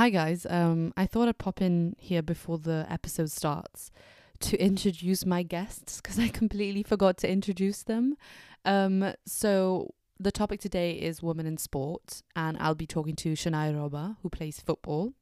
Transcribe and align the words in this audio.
Hi 0.00 0.08
guys. 0.08 0.46
Um, 0.48 0.94
I 0.96 1.04
thought 1.04 1.28
I'd 1.28 1.36
pop 1.36 1.60
in 1.60 1.94
here 1.98 2.22
before 2.22 2.56
the 2.56 2.86
episode 2.88 3.30
starts 3.30 3.90
to 4.38 4.56
introduce 4.56 5.26
my 5.26 5.42
guests 5.42 6.00
because 6.00 6.18
I 6.18 6.28
completely 6.28 6.82
forgot 6.82 7.18
to 7.18 7.30
introduce 7.30 7.82
them. 7.82 8.16
Um, 8.64 9.12
so 9.26 9.92
the 10.18 10.32
topic 10.32 10.58
today 10.58 10.92
is 10.92 11.22
women 11.22 11.44
in 11.44 11.58
sport, 11.58 12.22
and 12.34 12.56
I'll 12.58 12.74
be 12.74 12.86
talking 12.86 13.14
to 13.16 13.34
Shania 13.34 13.76
Roba, 13.76 14.16
who 14.22 14.30
plays 14.30 14.58
football, 14.58 15.12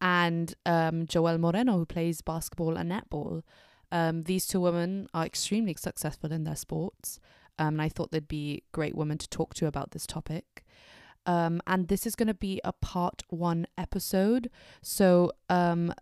and 0.00 0.52
um, 0.66 1.06
Joelle 1.06 1.38
Moreno, 1.38 1.78
who 1.78 1.86
plays 1.86 2.20
basketball 2.20 2.76
and 2.76 2.90
netball. 2.90 3.44
Um, 3.92 4.22
these 4.22 4.48
two 4.48 4.60
women 4.60 5.06
are 5.14 5.26
extremely 5.26 5.76
successful 5.78 6.32
in 6.32 6.42
their 6.42 6.56
sports, 6.56 7.20
um, 7.56 7.74
and 7.74 7.82
I 7.82 7.88
thought 7.88 8.10
they'd 8.10 8.26
be 8.26 8.64
great 8.72 8.96
women 8.96 9.18
to 9.18 9.28
talk 9.28 9.54
to 9.54 9.68
about 9.68 9.92
this 9.92 10.08
topic. 10.08 10.64
Um, 11.28 11.60
and 11.66 11.88
this 11.88 12.06
is 12.06 12.16
going 12.16 12.28
to 12.28 12.34
be 12.34 12.58
a 12.64 12.72
part 12.72 13.22
one 13.28 13.66
episode. 13.76 14.50
So 14.80 15.30
um, 15.50 15.92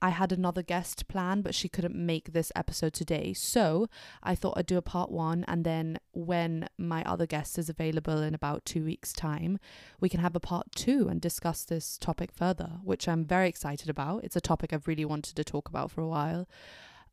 I 0.00 0.08
had 0.08 0.32
another 0.32 0.62
guest 0.62 1.06
plan, 1.06 1.42
but 1.42 1.54
she 1.54 1.68
couldn't 1.68 1.94
make 1.94 2.32
this 2.32 2.50
episode 2.56 2.94
today. 2.94 3.34
So 3.34 3.88
I 4.22 4.34
thought 4.34 4.54
I'd 4.56 4.64
do 4.64 4.78
a 4.78 4.82
part 4.82 5.10
one, 5.10 5.44
and 5.46 5.64
then 5.64 5.98
when 6.12 6.66
my 6.78 7.02
other 7.04 7.26
guest 7.26 7.58
is 7.58 7.68
available 7.68 8.22
in 8.22 8.34
about 8.34 8.64
two 8.64 8.84
weeks' 8.86 9.12
time, 9.12 9.58
we 10.00 10.08
can 10.08 10.20
have 10.20 10.34
a 10.34 10.40
part 10.40 10.72
two 10.74 11.08
and 11.08 11.20
discuss 11.20 11.64
this 11.64 11.98
topic 11.98 12.32
further, 12.32 12.80
which 12.82 13.06
I'm 13.06 13.26
very 13.26 13.48
excited 13.48 13.90
about. 13.90 14.24
It's 14.24 14.36
a 14.36 14.40
topic 14.40 14.72
I've 14.72 14.88
really 14.88 15.04
wanted 15.04 15.36
to 15.36 15.44
talk 15.44 15.68
about 15.68 15.90
for 15.90 16.00
a 16.00 16.08
while. 16.08 16.48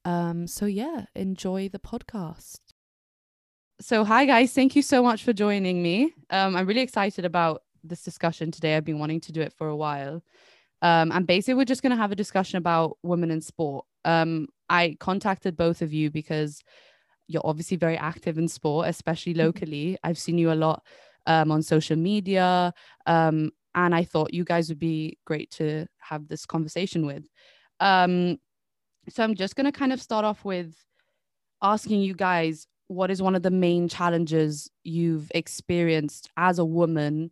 Um, 0.06 0.48
so 0.48 0.66
yeah, 0.66 1.06
enjoy 1.16 1.68
the 1.68 1.80
podcast. 1.80 2.60
So 3.82 4.04
hi 4.04 4.26
guys, 4.26 4.54
thank 4.54 4.76
you 4.76 4.84
so 4.84 5.02
much 5.02 5.24
for 5.24 5.34
joining 5.34 5.82
me. 5.82 6.14
Um, 6.30 6.56
I'm 6.56 6.68
really 6.68 6.82
excited 6.82 7.26
about 7.26 7.64
this 7.84 8.04
discussion 8.04 8.52
today. 8.52 8.76
I've 8.78 8.86
been 8.86 9.00
wanting 9.00 9.22
to 9.22 9.32
do 9.32 9.42
it 9.42 9.54
for 9.54 9.70
a 9.70 9.76
while. 9.76 10.22
Um, 10.84 11.12
and 11.12 11.26
basically, 11.26 11.56
we're 11.56 11.66
just 11.66 11.82
going 11.82 11.90
to 11.90 11.98
have 11.98 12.12
a 12.12 12.16
discussion 12.16 12.58
about 12.58 13.00
women 13.02 13.32
in 13.32 13.42
sport. 13.42 13.86
Um, 14.06 14.50
I 14.70 14.98
contacted 15.00 15.58
both 15.58 15.82
of 15.82 15.92
you 15.92 16.12
because 16.12 16.62
you're 17.28 17.42
obviously 17.44 17.76
very 17.76 17.98
active 17.98 18.38
in 18.38 18.48
sport, 18.48 18.88
especially 18.88 19.34
locally. 19.34 19.98
I've 20.04 20.20
seen 20.20 20.38
you 20.38 20.52
a 20.52 20.54
lot 20.54 20.86
um, 21.26 21.52
on 21.52 21.64
social 21.64 21.98
media. 21.98 22.76
Um, 23.08 23.50
and 23.74 23.96
I 23.96 24.04
thought 24.04 24.32
you 24.32 24.44
guys 24.44 24.70
would 24.70 24.80
be 24.80 25.18
great 25.26 25.50
to 25.54 25.88
have 25.98 26.28
this 26.28 26.46
conversation 26.46 27.08
with. 27.08 27.28
Um, 27.80 28.38
so 29.10 29.24
I'm 29.24 29.34
just 29.34 29.56
going 29.56 29.66
to 29.66 29.72
kind 29.72 29.92
of 29.92 30.00
start 30.00 30.24
off 30.24 30.46
with 30.46 30.76
asking 31.64 32.02
you 32.02 32.14
guys 32.14 32.68
what 32.92 33.10
is 33.10 33.22
one 33.22 33.36
of 33.36 33.42
the 33.42 33.52
main 33.52 33.88
challenges 33.88 34.70
you've 34.84 35.32
experienced 35.34 36.30
as 36.36 36.60
a 36.60 36.66
woman, 36.66 37.32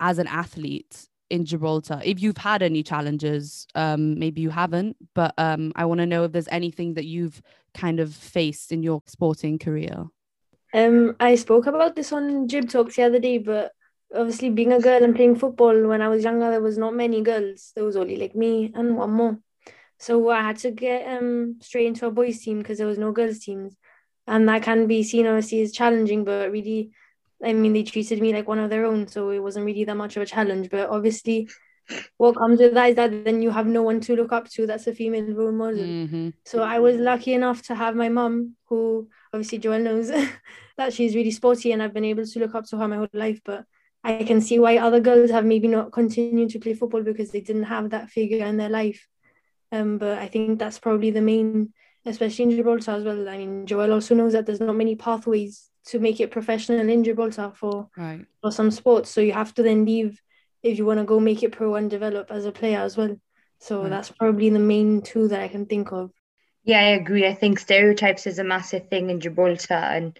as 0.00 0.18
an 0.18 0.26
athlete 0.26 1.08
in 1.30 1.46
Gibraltar? 1.46 2.00
If 2.04 2.20
you've 2.20 2.36
had 2.36 2.62
any 2.62 2.82
challenges, 2.82 3.66
um, 3.74 4.18
maybe 4.18 4.42
you 4.42 4.50
haven't, 4.50 4.96
but 5.14 5.32
um, 5.38 5.72
I 5.76 5.86
want 5.86 6.00
to 6.00 6.06
know 6.06 6.24
if 6.24 6.32
there's 6.32 6.48
anything 6.48 6.94
that 6.94 7.06
you've 7.06 7.40
kind 7.72 8.00
of 8.00 8.14
faced 8.14 8.70
in 8.70 8.82
your 8.82 9.02
sporting 9.06 9.58
career. 9.58 10.04
Um, 10.74 11.16
I 11.18 11.36
spoke 11.36 11.66
about 11.66 11.96
this 11.96 12.12
on 12.12 12.46
Jib 12.46 12.68
Talks 12.68 12.96
the 12.96 13.04
other 13.04 13.18
day, 13.18 13.38
but 13.38 13.72
obviously 14.14 14.50
being 14.50 14.74
a 14.74 14.80
girl 14.80 15.02
and 15.02 15.16
playing 15.16 15.36
football 15.36 15.86
when 15.86 16.02
I 16.02 16.08
was 16.08 16.22
younger, 16.22 16.50
there 16.50 16.60
was 16.60 16.76
not 16.76 16.94
many 16.94 17.22
girls. 17.22 17.72
There 17.74 17.84
was 17.84 17.96
only 17.96 18.16
like 18.16 18.34
me 18.34 18.72
and 18.74 18.94
one 18.94 19.12
more. 19.12 19.38
So 19.98 20.28
I 20.28 20.42
had 20.42 20.58
to 20.58 20.70
get 20.70 21.18
um 21.18 21.56
straight 21.60 21.86
into 21.86 22.06
a 22.06 22.10
boys 22.10 22.40
team 22.40 22.58
because 22.58 22.78
there 22.78 22.86
was 22.86 22.98
no 22.98 23.10
girls 23.10 23.38
teams 23.38 23.74
and 24.28 24.48
that 24.48 24.62
can 24.62 24.86
be 24.86 25.02
seen 25.02 25.26
obviously 25.26 25.62
as 25.62 25.72
challenging 25.72 26.24
but 26.24 26.50
really 26.52 26.90
i 27.44 27.52
mean 27.52 27.72
they 27.72 27.82
treated 27.82 28.20
me 28.20 28.32
like 28.32 28.46
one 28.46 28.58
of 28.58 28.70
their 28.70 28.84
own 28.84 29.06
so 29.08 29.30
it 29.30 29.40
wasn't 29.40 29.64
really 29.64 29.84
that 29.84 29.96
much 29.96 30.16
of 30.16 30.22
a 30.22 30.26
challenge. 30.26 30.70
But 30.70 30.90
obviously 30.90 31.48
what 32.18 32.36
comes 32.36 32.60
with 32.60 32.74
that 32.74 32.90
is 32.90 32.96
that 32.96 33.24
then 33.24 33.40
you 33.40 33.50
have 33.50 33.66
no 33.66 33.82
one 33.82 34.00
to 34.00 34.14
look 34.14 34.32
up 34.32 34.48
to 34.50 34.66
that's 34.66 34.86
a 34.86 34.94
female 34.94 35.32
role 35.32 35.52
model. 35.52 35.84
Mm-hmm. 35.84 36.28
so 36.44 36.62
i 36.62 36.78
was 36.78 36.96
lucky 36.96 37.32
enough 37.32 37.62
to 37.62 37.74
have 37.74 37.96
my 37.96 38.10
mum 38.10 38.56
who 38.66 39.08
obviously 39.32 39.58
joel 39.58 39.78
knows 39.78 40.10
that 40.76 40.92
she's 40.92 41.14
really 41.14 41.30
sporty 41.30 41.72
and 41.72 41.82
i've 41.82 41.94
been 41.94 42.04
able 42.04 42.26
to 42.26 42.38
look 42.38 42.54
up 42.54 42.66
to 42.66 42.76
her 42.76 42.88
my 42.88 42.96
whole 42.96 43.08
life 43.14 43.40
but 43.42 43.64
i 44.04 44.22
can 44.22 44.42
see 44.42 44.58
why 44.58 44.76
other 44.76 45.00
girls 45.00 45.30
have 45.30 45.46
maybe 45.46 45.66
not 45.66 45.90
continued 45.90 46.50
to 46.50 46.58
play 46.58 46.74
football 46.74 47.02
because 47.02 47.30
they 47.30 47.40
didn't 47.40 47.64
have 47.64 47.88
that 47.90 48.10
figure 48.10 48.44
in 48.44 48.58
their 48.58 48.68
life. 48.68 49.08
Um 49.72 49.96
but 49.96 50.18
i 50.18 50.28
think 50.28 50.58
that's 50.58 50.78
probably 50.78 51.10
the 51.10 51.22
main 51.22 51.72
especially 52.06 52.44
in 52.44 52.50
Gibraltar 52.52 52.92
as 52.92 53.04
well. 53.04 53.28
I 53.28 53.38
mean, 53.38 53.66
Joel 53.66 53.92
also 53.92 54.14
knows 54.14 54.32
that 54.32 54.46
there's 54.46 54.60
not 54.60 54.76
many 54.76 54.96
pathways 54.96 55.68
to 55.86 55.98
make 55.98 56.20
it 56.20 56.30
professional 56.30 56.88
in 56.88 57.04
Gibraltar 57.04 57.52
for 57.54 57.88
Right. 57.96 58.26
for 58.42 58.50
some 58.52 58.70
sports. 58.70 59.10
So 59.10 59.20
you 59.20 59.32
have 59.32 59.54
to 59.54 59.62
then 59.62 59.84
leave 59.84 60.20
if 60.62 60.78
you 60.78 60.84
want 60.84 60.98
to 60.98 61.04
go 61.04 61.20
make 61.20 61.42
it 61.42 61.52
pro 61.52 61.76
and 61.76 61.90
develop 61.90 62.30
as 62.30 62.44
a 62.44 62.52
player 62.52 62.78
as 62.78 62.96
well. 62.96 63.16
So 63.58 63.82
Right. 63.82 63.90
that's 63.90 64.10
probably 64.10 64.50
the 64.50 64.58
main 64.58 65.02
two 65.02 65.28
that 65.28 65.40
I 65.40 65.48
can 65.48 65.66
think 65.66 65.92
of. 65.92 66.10
Yeah, 66.64 66.80
I 66.80 66.88
agree. 66.90 67.26
I 67.26 67.34
think 67.34 67.58
stereotypes 67.58 68.26
is 68.26 68.38
a 68.38 68.44
massive 68.44 68.88
thing 68.88 69.08
in 69.08 69.20
Gibraltar, 69.20 69.74
and 69.74 70.18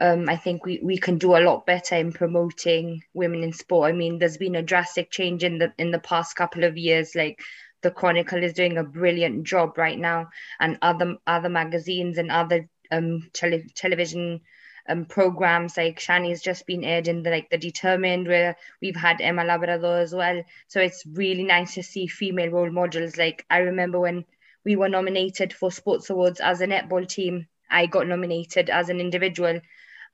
um, 0.00 0.28
I 0.28 0.36
think 0.36 0.66
we, 0.66 0.80
we 0.82 0.98
can 0.98 1.18
do 1.18 1.36
a 1.36 1.44
lot 1.44 1.66
better 1.66 1.94
in 1.94 2.12
promoting 2.12 3.02
women 3.14 3.44
in 3.44 3.52
sport. 3.52 3.90
I 3.90 3.92
mean, 3.96 4.18
there's 4.18 4.36
been 4.36 4.56
a 4.56 4.62
drastic 4.62 5.10
change 5.10 5.44
in 5.44 5.58
the 5.58 5.72
in 5.78 5.92
the 5.92 6.00
past 6.00 6.34
couple 6.34 6.64
of 6.64 6.76
years. 6.76 7.14
Like 7.14 7.38
the 7.84 7.92
Chronicle 7.92 8.42
is 8.42 8.54
doing 8.54 8.78
a 8.78 8.84
brilliant 8.84 9.44
job 9.44 9.78
right 9.78 9.98
now, 9.98 10.30
and 10.60 10.78
other 10.82 11.18
other 11.28 11.48
magazines 11.50 12.18
and 12.18 12.32
other 12.32 12.68
um 12.90 13.30
tele- 13.32 13.70
television 13.76 14.40
um 14.88 15.04
programs 15.06 15.76
like 15.76 16.00
Shani's 16.00 16.42
just 16.42 16.66
been 16.66 16.84
aired 16.84 17.08
in 17.08 17.22
the 17.22 17.30
like 17.30 17.50
the 17.50 17.58
Determined, 17.58 18.26
where 18.28 18.56
we've 18.82 18.96
had 18.96 19.20
Emma 19.20 19.44
Labrador 19.44 19.98
as 19.98 20.14
well. 20.14 20.42
So 20.68 20.80
it's 20.80 21.04
really 21.06 21.44
nice 21.44 21.74
to 21.74 21.82
see 21.84 22.08
female 22.08 22.50
role 22.50 22.70
models. 22.72 23.16
Like 23.16 23.46
I 23.50 23.58
remember 23.58 24.00
when 24.00 24.24
we 24.64 24.76
were 24.76 24.88
nominated 24.88 25.52
for 25.52 25.70
sports 25.70 26.10
awards 26.10 26.40
as 26.40 26.60
a 26.60 26.66
netball 26.66 27.08
team. 27.08 27.46
I 27.70 27.86
got 27.86 28.06
nominated 28.08 28.70
as 28.70 28.88
an 28.88 29.00
individual, 29.00 29.60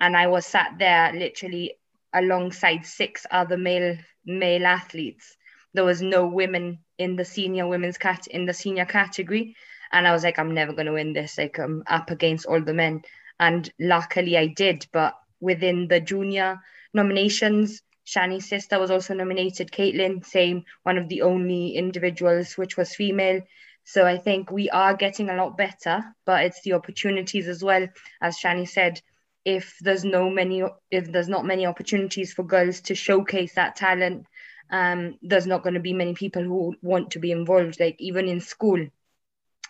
and 0.01 0.17
I 0.17 0.27
was 0.29 0.47
sat 0.47 0.79
there 0.79 1.13
literally 1.13 1.77
alongside 2.13 2.87
six 2.87 3.27
other 3.31 3.57
male 3.57 3.97
male 4.25 4.67
athletes. 4.67 5.37
There 5.75 5.85
was 5.85 6.03
no 6.03 6.27
women 6.27 6.81
in 7.01 7.17
the 7.17 7.25
senior 7.25 7.67
women's 7.67 7.99
cat 7.99 8.27
in 8.27 8.45
the 8.45 8.53
senior 8.53 8.85
category, 8.85 9.57
and 9.91 10.07
I 10.07 10.13
was 10.13 10.23
like, 10.23 10.39
I'm 10.39 10.55
never 10.55 10.73
gonna 10.75 10.93
win 10.93 11.15
this. 11.15 11.39
Like 11.39 11.59
I'm 11.59 11.83
up 11.87 12.11
against 12.11 12.47
all 12.47 12.61
the 12.61 12.75
men, 12.75 13.03
and 13.41 13.73
luckily 13.81 14.37
I 14.37 14.47
did. 14.49 14.87
But 14.93 15.15
within 15.41 15.89
the 15.89 16.01
junior 16.01 16.59
nominations, 16.93 17.83
Shani's 18.07 18.49
sister 18.49 18.79
was 18.79 18.91
also 18.91 19.15
nominated. 19.15 19.73
Caitlin, 19.73 20.25
same, 20.25 20.65
one 20.83 20.99
of 20.99 21.09
the 21.09 21.23
only 21.23 21.71
individuals 21.71 22.59
which 22.59 22.77
was 22.77 22.95
female. 22.95 23.41
So 23.85 24.07
I 24.07 24.19
think 24.19 24.51
we 24.51 24.69
are 24.71 24.95
getting 24.95 25.31
a 25.31 25.37
lot 25.37 25.57
better, 25.57 26.05
but 26.27 26.45
it's 26.45 26.61
the 26.63 26.75
opportunities 26.75 27.49
as 27.49 27.65
well. 27.65 27.89
As 28.21 28.37
Shani 28.37 28.69
said, 28.69 29.01
if 29.45 29.77
there's 29.81 30.05
no 30.05 30.29
many, 30.29 30.63
if 30.91 31.11
there's 31.11 31.29
not 31.29 31.47
many 31.47 31.67
opportunities 31.67 32.33
for 32.33 32.45
girls 32.45 32.83
to 32.83 32.95
showcase 32.95 33.55
that 33.55 33.77
talent, 33.77 34.27
um, 34.71 35.19
there's 35.23 35.47
not 35.47 35.63
going 35.63 35.75
to 35.75 35.81
be 35.81 35.93
many 35.93 36.15
people 36.15 36.43
who 36.43 36.77
want 36.83 37.11
to 37.13 37.19
be 37.19 37.33
involved. 37.33 37.79
Like 37.81 37.97
even 37.99 38.29
in 38.29 38.41
school, 38.41 38.87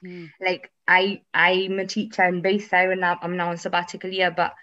Mm. 0.04 0.30
like 0.40 0.70
I, 0.88 1.22
I'm 1.34 1.78
a 1.78 1.86
teacher 1.86 2.22
in 2.24 2.42
Bayside, 2.42 2.90
and 2.90 3.00
now 3.00 3.18
I'm 3.22 3.36
now 3.36 3.50
on 3.50 3.56
sabbatical 3.58 4.10
year, 4.10 4.30
but 4.30 4.54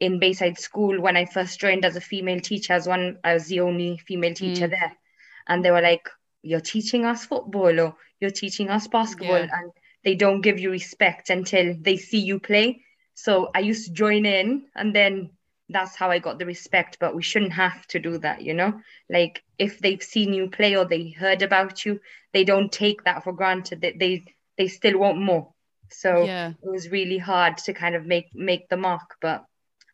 in 0.00 0.18
Bayside 0.18 0.58
School, 0.58 1.00
when 1.00 1.16
I 1.16 1.26
first 1.26 1.60
joined 1.60 1.84
as 1.84 1.96
a 1.96 2.00
female 2.00 2.40
teacher, 2.40 2.72
as 2.74 2.86
one, 2.88 3.18
I 3.24 3.34
was 3.34 3.46
the 3.46 3.60
only 3.60 3.98
female 3.98 4.34
teacher 4.34 4.66
Mm. 4.66 4.70
there, 4.70 4.96
and 5.46 5.64
they 5.64 5.70
were 5.70 5.80
like, 5.82 6.08
"You're 6.42 6.60
teaching 6.60 7.04
us 7.04 7.24
football, 7.24 7.78
or 7.80 7.96
you're 8.20 8.30
teaching 8.30 8.68
us 8.70 8.88
basketball," 8.88 9.36
Yeah. 9.36 9.46
and 9.52 9.72
they 10.04 10.14
don't 10.14 10.40
give 10.40 10.58
you 10.58 10.70
respect 10.70 11.30
until 11.30 11.74
they 11.80 11.96
see 11.96 12.20
you 12.20 12.40
play. 12.40 12.82
So 13.14 13.50
I 13.54 13.60
used 13.60 13.86
to 13.86 13.92
join 13.92 14.26
in, 14.26 14.66
and 14.74 14.94
then 14.94 15.30
that's 15.72 15.96
how 15.96 16.10
I 16.10 16.18
got 16.18 16.38
the 16.38 16.46
respect. 16.46 16.98
But 17.00 17.14
we 17.14 17.22
shouldn't 17.22 17.52
have 17.52 17.86
to 17.88 17.98
do 17.98 18.18
that, 18.18 18.42
you 18.42 18.54
know. 18.54 18.80
Like 19.08 19.42
if 19.58 19.78
they've 19.78 20.02
seen 20.02 20.32
you 20.32 20.48
play 20.50 20.76
or 20.76 20.84
they 20.84 21.10
heard 21.10 21.42
about 21.42 21.84
you, 21.84 22.00
they 22.32 22.44
don't 22.44 22.70
take 22.72 23.04
that 23.04 23.24
for 23.24 23.32
granted. 23.32 23.80
That 23.82 23.98
they 23.98 24.24
they 24.58 24.68
still 24.68 24.98
want 24.98 25.18
more. 25.20 25.52
So 25.90 26.24
Yeah. 26.24 26.50
it 26.62 26.70
was 26.70 26.90
really 26.90 27.18
hard 27.18 27.58
to 27.58 27.72
kind 27.72 27.94
of 27.94 28.06
make 28.06 28.34
make 28.34 28.68
the 28.68 28.76
mark, 28.76 29.16
but 29.20 29.44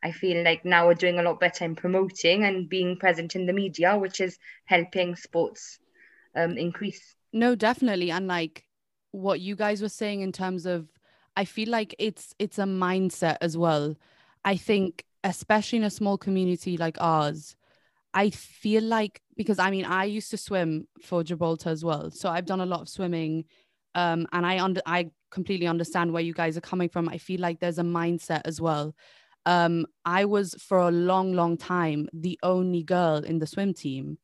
I 0.03 0.13
feel 0.13 0.45
like 0.45 0.65
now 0.65 0.87
we're 0.87 0.95
doing 0.95 1.19
a 1.19 1.23
lot 1.23 1.41
better 1.41 1.65
in 1.65 1.75
promoting 1.75 2.45
and 2.45 2.69
being 2.69 2.97
present 2.99 3.35
in 3.35 3.47
the 3.47 3.53
media, 3.53 3.97
which 3.97 4.21
is 4.21 4.39
helping 4.67 5.17
sports 5.17 5.79
um, 6.35 6.57
increase. 6.59 7.15
No, 7.33 7.55
definitely. 7.55 8.11
And 8.11 8.27
like 8.27 8.65
what 9.13 9.41
you 9.41 9.57
guys 9.57 9.81
were 9.83 9.89
saying 9.89 10.21
in 10.21 10.33
terms 10.33 10.67
of 10.67 10.89
I 11.37 11.45
feel 11.45 11.69
like 11.71 11.95
it's 11.99 12.35
it's 12.39 12.59
a 12.59 12.65
mindset 12.65 13.37
as 13.41 13.57
well. 13.57 13.97
I 14.45 14.57
think 14.57 15.05
especially 15.27 15.79
in 15.79 15.85
a 15.85 15.91
small 15.91 16.17
community 16.19 16.77
like 16.77 16.97
ours, 17.01 17.57
I 18.15 18.31
feel 18.31 18.83
like 18.83 19.21
because 19.37 19.59
I 19.59 19.71
mean 19.71 19.85
I 19.85 20.05
used 20.05 20.31
to 20.31 20.37
swim 20.39 20.89
for 21.03 21.23
Gibraltar 21.23 21.71
as 21.71 21.85
well. 21.85 22.11
So 22.11 22.29
I've 22.29 22.47
done 22.47 22.61
a 22.61 22.67
lot 22.67 22.81
of 22.81 22.89
swimming 22.89 23.45
um 23.95 24.27
and 24.33 24.47
I 24.47 24.59
under 24.59 24.81
I 24.87 25.11
completely 25.31 25.67
understand 25.67 26.13
where 26.13 26.23
you 26.23 26.33
guys 26.33 26.57
are 26.57 26.63
coming 26.63 26.89
from. 26.89 27.09
I 27.09 27.19
feel 27.19 27.41
like 27.41 27.61
there's 27.61 27.79
a 27.79 27.83
mindset 27.83 28.43
as 28.45 28.61
well. 28.61 28.95
Um 29.45 29.87
I 30.05 30.25
was 30.25 30.55
for 30.55 30.79
a 30.79 30.91
long 30.91 31.33
long 31.35 31.57
time 31.57 32.09
the 32.13 32.39
only 32.43 32.83
girl 32.83 33.19
in 33.19 33.39
the 33.39 33.47
swim 33.47 33.75
team. 33.75 34.19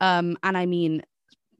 Um 0.00 0.36
and 0.42 0.56
I 0.56 0.66
mean 0.66 1.02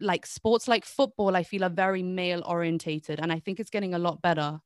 like 0.00 0.26
sports 0.26 0.68
like 0.68 0.84
football, 0.84 1.36
I 1.36 1.42
feel 1.42 1.64
are 1.64 1.70
very 1.70 2.02
male 2.02 2.42
orientated, 2.46 3.20
and 3.20 3.32
I 3.32 3.38
think 3.40 3.60
it's 3.60 3.70
getting 3.70 3.94
a 3.94 3.98
lot 3.98 4.20
better. 4.22 4.60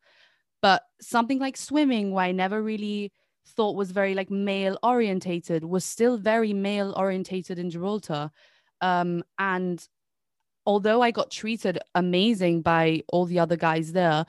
But 0.62 0.82
something 1.00 1.38
like 1.38 1.56
swimming, 1.56 2.12
where 2.12 2.24
I 2.24 2.32
never 2.32 2.62
really 2.62 3.12
thought 3.46 3.76
was 3.76 3.90
very 3.90 4.14
like 4.14 4.30
male 4.30 4.78
orientated, 4.82 5.64
was 5.64 5.84
still 5.84 6.16
very 6.16 6.52
male 6.52 6.94
orientated 6.96 7.58
in 7.58 7.70
Gibraltar. 7.70 8.30
Um, 8.80 9.22
and 9.38 9.86
although 10.66 11.02
I 11.02 11.10
got 11.10 11.30
treated 11.30 11.78
amazing 11.94 12.62
by 12.62 13.02
all 13.08 13.26
the 13.26 13.38
other 13.38 13.56
guys 13.56 13.92
there, 13.92 14.24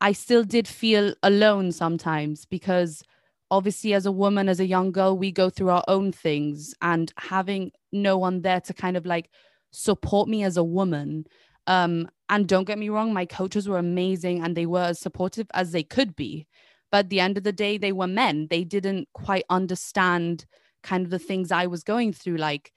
I 0.00 0.12
still 0.12 0.44
did 0.44 0.68
feel 0.68 1.14
alone 1.22 1.72
sometimes 1.72 2.44
because 2.44 3.02
obviously 3.50 3.94
as 3.94 4.06
a 4.06 4.12
woman 4.12 4.48
as 4.48 4.60
a 4.60 4.66
young 4.66 4.92
girl 4.92 5.16
we 5.16 5.30
go 5.30 5.48
through 5.48 5.70
our 5.70 5.84
own 5.88 6.12
things 6.12 6.74
and 6.82 7.12
having 7.16 7.70
no 7.92 8.18
one 8.18 8.42
there 8.42 8.60
to 8.60 8.74
kind 8.74 8.96
of 8.96 9.06
like 9.06 9.30
support 9.70 10.28
me 10.28 10.42
as 10.42 10.56
a 10.56 10.64
woman 10.64 11.24
um 11.66 12.08
and 12.28 12.48
don't 12.48 12.64
get 12.64 12.78
me 12.78 12.88
wrong 12.88 13.12
my 13.12 13.24
coaches 13.24 13.68
were 13.68 13.78
amazing 13.78 14.42
and 14.42 14.56
they 14.56 14.66
were 14.66 14.82
as 14.82 14.98
supportive 14.98 15.46
as 15.54 15.70
they 15.72 15.82
could 15.82 16.16
be 16.16 16.46
but 16.90 16.98
at 16.98 17.10
the 17.10 17.20
end 17.20 17.36
of 17.36 17.44
the 17.44 17.52
day 17.52 17.78
they 17.78 17.92
were 17.92 18.06
men. 18.06 18.46
They 18.48 18.64
didn't 18.64 19.08
quite 19.12 19.44
understand 19.50 20.46
kind 20.82 21.04
of 21.04 21.10
the 21.10 21.18
things 21.18 21.50
i 21.50 21.66
was 21.66 21.82
going 21.82 22.12
through 22.12 22.36
like 22.36 22.72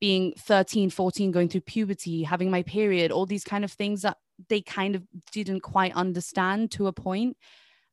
being 0.00 0.32
13 0.38 0.90
14 0.90 1.32
going 1.32 1.48
through 1.48 1.60
puberty 1.62 2.22
having 2.22 2.52
my 2.52 2.62
period 2.62 3.10
all 3.10 3.26
these 3.26 3.42
kind 3.42 3.64
of 3.64 3.72
things 3.72 4.02
that 4.02 4.16
they 4.48 4.60
kind 4.60 4.94
of 4.94 5.02
didn't 5.32 5.60
quite 5.60 5.94
understand 5.94 6.70
to 6.72 6.86
a 6.86 6.92
point. 6.92 7.36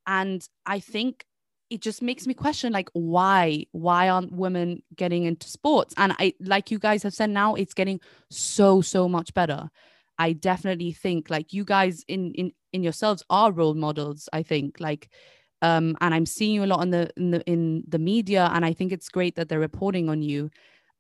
And 0.08 0.48
i 0.66 0.80
think 0.80 1.26
it 1.72 1.82
just 1.82 2.04
makes 2.04 2.28
me 2.28 2.36
question 2.36 2.72
like 2.72 2.90
why 2.94 3.66
why 3.72 4.10
aren't 4.10 4.32
women 4.32 4.84
getting 4.96 5.24
into 5.24 5.50
sports? 5.50 5.94
And 5.98 6.14
i 6.20 6.34
like 6.40 6.70
you 6.72 6.80
guys 6.80 7.04
have 7.04 7.14
said 7.14 7.32
now 7.32 7.56
it's 7.56 7.74
getting 7.74 8.00
so 8.30 8.82
so 8.82 9.10
much 9.10 9.34
better. 9.34 9.70
I 10.18 10.34
definitely 10.34 10.94
think 10.94 11.30
like 11.30 11.54
you 11.54 11.66
guys 11.66 12.04
in 12.08 12.34
in 12.36 12.52
in 12.72 12.84
yourselves 12.84 13.24
are 13.30 13.52
role 13.52 13.74
models 13.74 14.30
i 14.32 14.44
think. 14.44 14.80
Like 14.80 15.10
um 15.66 15.98
and 16.02 16.14
i'm 16.14 16.26
seeing 16.26 16.56
you 16.56 16.64
a 16.64 16.72
lot 16.74 16.84
in 16.84 16.92
the 16.92 17.10
in 17.18 17.32
the 17.32 17.42
in 17.54 17.84
the 17.88 18.00
media 18.00 18.50
and 18.54 18.66
i 18.66 18.74
think 18.74 18.92
it's 18.92 19.10
great 19.10 19.36
that 19.36 19.48
they're 19.50 19.68
reporting 19.70 20.10
on 20.10 20.22
you. 20.22 20.50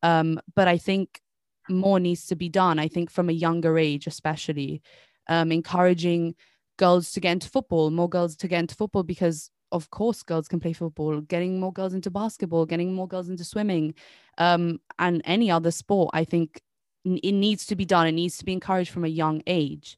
Um 0.04 0.40
but 0.56 0.68
i 0.68 0.78
think 0.78 1.22
more 1.70 2.00
needs 2.00 2.28
to 2.28 2.36
be 2.36 2.50
done 2.50 2.78
i 2.86 2.88
think 2.88 3.10
from 3.10 3.30
a 3.30 3.40
younger 3.46 3.78
age 3.78 4.08
especially 4.08 4.82
um 5.30 5.52
encouraging 5.52 6.36
girls 6.78 7.12
to 7.14 7.20
get 7.20 7.32
into 7.32 7.50
football 7.50 7.90
more 7.90 8.10
girls 8.10 8.36
to 8.36 8.48
get 8.48 8.60
into 8.60 8.76
football 8.76 9.04
because 9.04 9.50
of 9.72 9.90
course 9.90 10.22
girls 10.24 10.48
can 10.48 10.60
play 10.60 10.74
football 10.74 11.22
getting 11.22 11.60
more 11.60 11.74
girls 11.74 11.94
into 11.94 12.12
basketball 12.12 12.66
getting 12.66 12.94
more 12.94 13.08
girls 13.08 13.30
into 13.30 13.44
swimming 13.44 13.94
um, 14.38 14.80
and 15.00 15.22
any 15.26 15.50
other 15.50 15.72
sport 15.72 16.12
i 16.14 16.24
think 16.24 16.62
it 17.06 17.34
needs 17.34 17.66
to 17.68 17.76
be 17.76 17.86
done 17.86 18.08
it 18.08 18.12
needs 18.12 18.38
to 18.38 18.46
be 18.46 18.54
encouraged 18.54 18.92
from 18.92 19.06
a 19.06 19.10
young 19.10 19.42
age. 19.48 19.98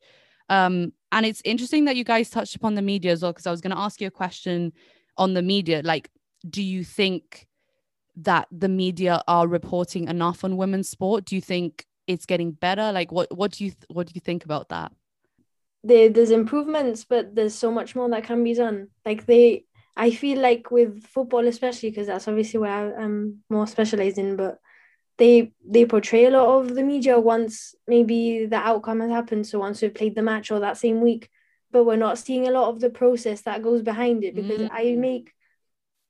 Um, 0.50 0.94
and 1.12 1.26
it's 1.26 1.42
interesting 1.46 1.86
that 1.86 1.96
you 1.96 2.04
guys 2.04 2.30
touched 2.30 2.56
upon 2.56 2.76
the 2.76 2.82
media 2.82 3.12
as 3.12 3.22
well 3.22 3.32
because 3.32 3.48
i 3.48 3.52
was 3.52 3.62
going 3.62 3.76
to 3.76 3.82
ask 3.82 4.02
you 4.02 4.08
a 4.08 4.12
question 4.12 4.74
on 5.18 5.34
the 5.34 5.42
media. 5.42 5.82
Like 5.84 6.10
do 6.48 6.62
you 6.62 6.84
think 6.84 7.48
that 8.18 8.48
the 8.52 8.70
media 8.70 9.22
are 9.28 9.48
reporting 9.48 10.08
enough 10.08 10.44
on 10.44 10.58
women's 10.58 10.90
sport? 10.90 11.26
Do 11.26 11.36
you 11.36 11.42
think 11.42 11.86
it's 12.08 12.26
getting 12.26 12.52
better? 12.52 12.92
Like 12.92 13.12
what 13.12 13.36
what 13.36 13.52
do 13.52 13.66
you 13.66 13.74
what 13.90 14.08
do 14.08 14.14
you 14.16 14.22
think 14.22 14.46
about 14.46 14.70
that? 14.70 14.92
There, 15.84 16.10
there's 16.10 16.32
improvements, 16.32 17.06
but 17.06 17.36
there's 17.36 17.56
so 17.56 17.72
much 17.72 17.96
more 17.96 18.10
that 18.10 18.24
can 18.24 18.44
be 18.44 18.54
done. 18.54 18.90
Like 19.06 19.26
they, 19.26 19.66
I 19.96 20.12
feel 20.12 20.40
like 20.40 20.70
with 20.72 21.04
football, 21.06 21.48
especially 21.48 21.92
because 21.92 22.08
that's 22.08 22.28
obviously 22.28 22.60
where 22.60 23.00
I'm 23.00 23.44
more 23.50 23.68
specialized 23.68 24.18
in, 24.18 24.36
but 24.36 24.60
they 25.18 25.52
they 25.68 25.86
portray 25.86 26.26
a 26.26 26.30
lot 26.30 26.60
of 26.60 26.76
the 26.76 26.84
media 26.84 27.20
once 27.20 27.76
maybe 27.88 28.46
the 28.46 28.58
outcome 28.58 29.00
has 29.00 29.10
happened. 29.10 29.48
So 29.48 29.60
once 29.60 29.82
we've 29.82 29.94
played 29.94 30.16
the 30.16 30.22
match 30.22 30.52
or 30.52 30.60
that 30.60 30.78
same 30.78 31.02
week, 31.02 31.30
but 31.72 31.86
we're 31.86 31.96
not 31.96 32.18
seeing 32.18 32.48
a 32.48 32.52
lot 32.52 32.70
of 32.70 32.80
the 32.80 32.90
process 32.90 33.42
that 33.42 33.64
goes 33.64 33.82
behind 33.82 34.24
it 34.24 34.36
because 34.36 34.62
mm. 34.62 34.70
I 34.72 34.96
make 34.96 35.34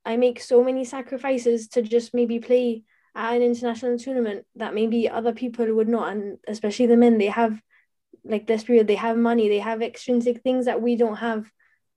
I 0.05 0.17
make 0.17 0.39
so 0.39 0.63
many 0.63 0.85
sacrifices 0.85 1.67
to 1.69 1.81
just 1.81 2.13
maybe 2.13 2.39
play 2.39 2.83
at 3.15 3.35
an 3.35 3.41
international 3.41 3.97
tournament 3.97 4.45
that 4.55 4.73
maybe 4.73 5.09
other 5.09 5.33
people 5.33 5.73
would 5.73 5.87
not, 5.89 6.11
and 6.11 6.37
especially 6.47 6.85
the 6.85 6.95
men, 6.95 7.17
they 7.17 7.25
have 7.25 7.59
like 8.29 8.47
this 8.47 8.63
period 8.63 8.87
they 8.87 8.95
have 8.95 9.17
money 9.17 9.49
they 9.49 9.59
have 9.59 9.81
extrinsic 9.81 10.41
things 10.41 10.65
that 10.65 10.81
we 10.81 10.95
don't 10.95 11.17
have 11.17 11.49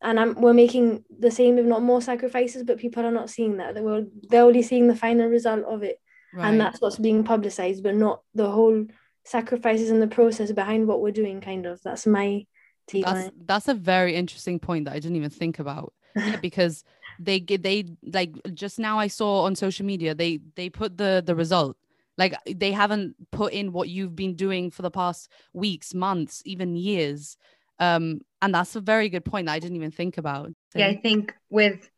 and 0.02 0.18
I'm, 0.18 0.34
we're 0.34 0.54
making 0.54 1.04
the 1.18 1.30
same 1.30 1.58
if 1.58 1.66
not 1.66 1.82
more 1.82 2.00
sacrifices 2.00 2.62
but 2.62 2.78
people 2.78 3.04
are 3.04 3.10
not 3.10 3.30
seeing 3.30 3.58
that 3.58 3.74
they're, 3.74 4.06
they're 4.28 4.44
only 4.44 4.62
seeing 4.62 4.86
the 4.86 4.96
final 4.96 5.28
result 5.28 5.64
of 5.64 5.82
it 5.82 5.98
right. 6.34 6.48
and 6.48 6.60
that's 6.60 6.80
what's 6.80 6.98
being 6.98 7.24
publicized 7.24 7.82
but 7.82 7.94
not 7.94 8.22
the 8.34 8.50
whole 8.50 8.86
sacrifices 9.24 9.90
and 9.90 10.00
the 10.00 10.06
process 10.06 10.50
behind 10.52 10.86
what 10.86 11.00
we're 11.00 11.10
doing 11.10 11.40
kind 11.40 11.66
of 11.66 11.80
that's 11.82 12.06
my 12.06 12.44
take 12.86 13.04
that's, 13.04 13.30
that's 13.44 13.68
a 13.68 13.74
very 13.74 14.14
interesting 14.14 14.58
point 14.58 14.84
that 14.84 14.92
i 14.92 14.98
didn't 14.98 15.16
even 15.16 15.30
think 15.30 15.58
about 15.58 15.92
yeah, 16.16 16.36
because 16.42 16.84
they 17.18 17.38
get 17.38 17.62
they 17.62 17.84
like 18.12 18.34
just 18.54 18.78
now 18.78 18.98
i 18.98 19.06
saw 19.06 19.42
on 19.44 19.54
social 19.54 19.84
media 19.86 20.14
they 20.14 20.40
they 20.56 20.68
put 20.68 20.96
the 20.96 21.22
the 21.24 21.34
result 21.34 21.76
like 22.20 22.34
they 22.46 22.70
haven't 22.70 23.16
put 23.30 23.54
in 23.54 23.72
what 23.72 23.88
you've 23.88 24.14
been 24.14 24.34
doing 24.34 24.70
for 24.70 24.82
the 24.82 24.90
past 24.90 25.30
weeks, 25.54 25.94
months, 25.94 26.42
even 26.44 26.76
years. 26.76 27.38
Um, 27.78 28.20
and 28.42 28.54
that's 28.54 28.76
a 28.76 28.80
very 28.80 29.08
good 29.08 29.24
point 29.24 29.46
that 29.46 29.52
I 29.52 29.58
didn't 29.58 29.76
even 29.76 29.90
think 29.90 30.18
about. 30.18 30.50
Yeah, 30.74 30.88
I 30.88 30.96
think 30.96 31.34
with 31.48 31.88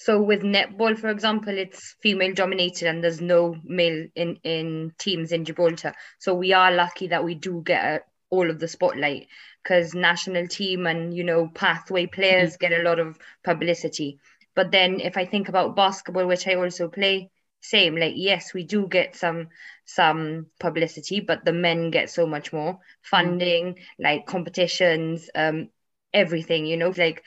so 0.00 0.22
with 0.22 0.42
netball, 0.42 0.96
for 0.96 1.08
example, 1.08 1.58
it's 1.58 1.96
female 2.00 2.32
dominated 2.32 2.86
and 2.86 3.02
there's 3.02 3.20
no 3.20 3.56
male 3.64 4.06
in 4.14 4.36
in 4.44 4.92
teams 4.96 5.32
in 5.32 5.44
Gibraltar. 5.44 5.92
So 6.20 6.34
we 6.34 6.52
are 6.52 6.70
lucky 6.70 7.08
that 7.08 7.24
we 7.24 7.34
do 7.34 7.62
get 7.64 7.84
a, 7.84 8.00
all 8.30 8.48
of 8.48 8.60
the 8.60 8.68
spotlight 8.68 9.26
because 9.60 9.94
national 9.94 10.46
team 10.46 10.86
and 10.86 11.12
you 11.12 11.24
know 11.24 11.48
pathway 11.52 12.06
players 12.06 12.52
mm-hmm. 12.52 12.72
get 12.72 12.80
a 12.80 12.84
lot 12.84 13.00
of 13.00 13.18
publicity. 13.42 14.20
But 14.54 14.70
then 14.70 15.00
if 15.00 15.16
I 15.16 15.26
think 15.26 15.48
about 15.48 15.74
basketball, 15.74 16.28
which 16.28 16.46
I 16.46 16.54
also 16.54 16.86
play, 16.86 17.32
same 17.60 17.96
like 17.96 18.14
yes 18.14 18.54
we 18.54 18.62
do 18.62 18.86
get 18.86 19.16
some 19.16 19.48
some 19.84 20.46
publicity 20.60 21.18
but 21.18 21.44
the 21.44 21.52
men 21.52 21.90
get 21.90 22.08
so 22.08 22.24
much 22.24 22.52
more 22.52 22.74
mm. 22.74 22.78
funding 23.02 23.74
mm. 23.74 23.78
like 23.98 24.26
competitions 24.26 25.28
um 25.34 25.68
everything 26.14 26.66
you 26.66 26.76
know 26.76 26.94
like 26.96 27.24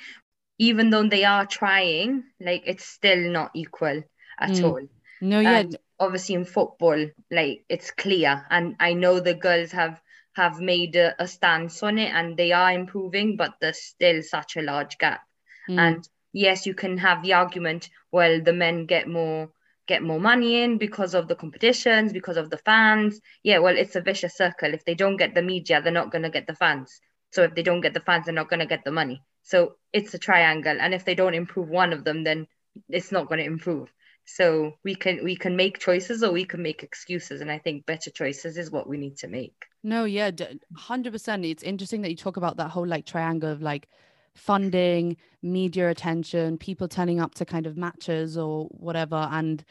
even 0.61 0.91
though 0.91 1.07
they 1.07 1.23
are 1.25 1.45
trying 1.45 2.23
like 2.39 2.63
it's 2.67 2.85
still 2.85 3.31
not 3.31 3.49
equal 3.55 4.03
at 4.39 4.51
mm. 4.51 4.63
all 4.63 4.87
no 5.19 5.39
yeah 5.39 5.63
obviously 5.99 6.35
in 6.35 6.45
football 6.45 7.07
like 7.31 7.65
it's 7.67 7.89
clear 7.91 8.45
and 8.49 8.75
i 8.79 8.93
know 8.93 9.19
the 9.19 9.33
girls 9.33 9.71
have 9.71 9.99
have 10.33 10.59
made 10.59 10.95
a, 10.95 11.13
a 11.19 11.27
stance 11.27 11.81
on 11.83 11.97
it 11.97 12.13
and 12.13 12.37
they 12.37 12.51
are 12.51 12.71
improving 12.71 13.35
but 13.37 13.55
there's 13.59 13.81
still 13.81 14.21
such 14.21 14.55
a 14.55 14.61
large 14.61 14.97
gap 14.99 15.21
mm. 15.69 15.79
and 15.79 16.07
yes 16.31 16.65
you 16.67 16.75
can 16.75 16.97
have 16.97 17.23
the 17.23 17.33
argument 17.33 17.89
well 18.11 18.39
the 18.41 18.53
men 18.53 18.85
get 18.85 19.07
more 19.07 19.49
get 19.87 20.03
more 20.03 20.19
money 20.19 20.61
in 20.63 20.77
because 20.77 21.13
of 21.13 21.27
the 21.27 21.35
competitions, 21.35 22.13
because 22.13 22.37
of 22.37 22.49
the 22.49 22.59
fans. 22.59 23.19
Yeah, 23.43 23.57
well, 23.57 23.75
it's 23.75 23.95
a 23.95 24.01
vicious 24.01 24.37
circle. 24.37 24.73
If 24.73 24.85
they 24.85 24.93
don't 24.93 25.17
get 25.17 25.33
the 25.33 25.41
media, 25.41 25.81
they're 25.81 25.91
not 25.91 26.11
going 26.11 26.21
to 26.21 26.29
get 26.29 26.47
the 26.47 26.55
fans. 26.55 27.01
So 27.31 27.43
if 27.43 27.55
they 27.55 27.63
don't 27.63 27.81
get 27.81 27.93
the 27.93 27.99
fans, 28.01 28.25
they're 28.25 28.33
not 28.33 28.49
going 28.49 28.59
to 28.59 28.65
get 28.65 28.83
the 28.83 28.91
money. 28.91 29.23
So 29.43 29.75
it's 29.91 30.13
a 30.13 30.19
triangle. 30.19 30.77
And 30.79 30.93
if 30.93 31.05
they 31.05 31.15
don't 31.15 31.33
improve 31.33 31.69
one 31.69 31.93
of 31.93 32.03
them, 32.03 32.23
then 32.23 32.47
it's 32.89 33.11
not 33.11 33.27
going 33.27 33.39
to 33.39 33.45
improve. 33.45 33.91
So 34.25 34.73
we 34.83 34.95
can 34.95 35.23
we 35.23 35.35
can 35.35 35.55
make 35.55 35.79
choices 35.79 36.23
or 36.23 36.31
we 36.31 36.45
can 36.45 36.61
make 36.61 36.83
excuses. 36.83 37.41
And 37.41 37.51
I 37.51 37.57
think 37.57 37.85
better 37.85 38.11
choices 38.11 38.57
is 38.57 38.69
what 38.69 38.87
we 38.87 38.97
need 38.97 39.17
to 39.17 39.27
make. 39.27 39.65
No, 39.83 40.05
yeah, 40.05 40.29
hundred 40.75 41.13
percent. 41.13 41.43
It's 41.43 41.63
interesting 41.63 42.01
that 42.03 42.11
you 42.11 42.15
talk 42.15 42.37
about 42.37 42.57
that 42.57 42.69
whole 42.69 42.87
like 42.87 43.05
triangle 43.05 43.49
of 43.49 43.61
like 43.61 43.87
funding, 44.35 45.17
media 45.41 45.89
attention, 45.89 46.57
people 46.57 46.87
turning 46.87 47.19
up 47.19 47.33
to 47.35 47.45
kind 47.45 47.65
of 47.65 47.77
matches 47.77 48.37
or 48.37 48.65
whatever. 48.65 49.27
And 49.31 49.63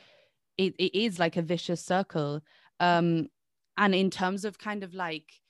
it, 0.58 0.74
it 0.78 0.94
is 0.94 1.18
like 1.18 1.36
a 1.36 1.42
vicious 1.42 1.80
circle. 1.80 2.42
Um, 2.78 3.28
and 3.76 3.94
in 3.94 4.10
terms 4.10 4.44
of 4.44 4.58
kind 4.58 4.82
of 4.82 4.94
like, 4.94 5.40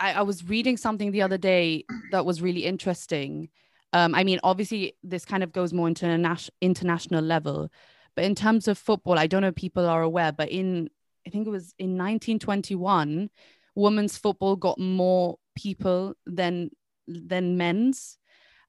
I, 0.00 0.14
I 0.14 0.22
was 0.22 0.48
reading 0.48 0.76
something 0.76 1.12
the 1.12 1.22
other 1.22 1.38
day 1.38 1.84
that 2.10 2.24
was 2.24 2.42
really 2.42 2.64
interesting. 2.64 3.50
Um, 3.92 4.14
I 4.14 4.24
mean, 4.24 4.40
obviously, 4.42 4.94
this 5.02 5.24
kind 5.24 5.42
of 5.42 5.52
goes 5.52 5.72
more 5.72 5.88
into 5.88 6.08
a 6.08 6.18
nas- 6.18 6.50
international 6.60 7.22
level, 7.22 7.70
but 8.16 8.24
in 8.24 8.34
terms 8.34 8.66
of 8.66 8.78
football, 8.78 9.18
I 9.18 9.26
don't 9.26 9.42
know 9.42 9.48
if 9.48 9.54
people 9.54 9.86
are 9.86 10.02
aware, 10.02 10.32
but 10.32 10.48
in 10.48 10.88
I 11.26 11.30
think 11.30 11.46
it 11.46 11.50
was 11.50 11.74
in 11.78 11.98
1921, 11.98 13.30
women's 13.74 14.16
football 14.16 14.56
got 14.56 14.78
more 14.78 15.38
people 15.54 16.14
than 16.26 16.70
than 17.06 17.56
men's. 17.56 18.16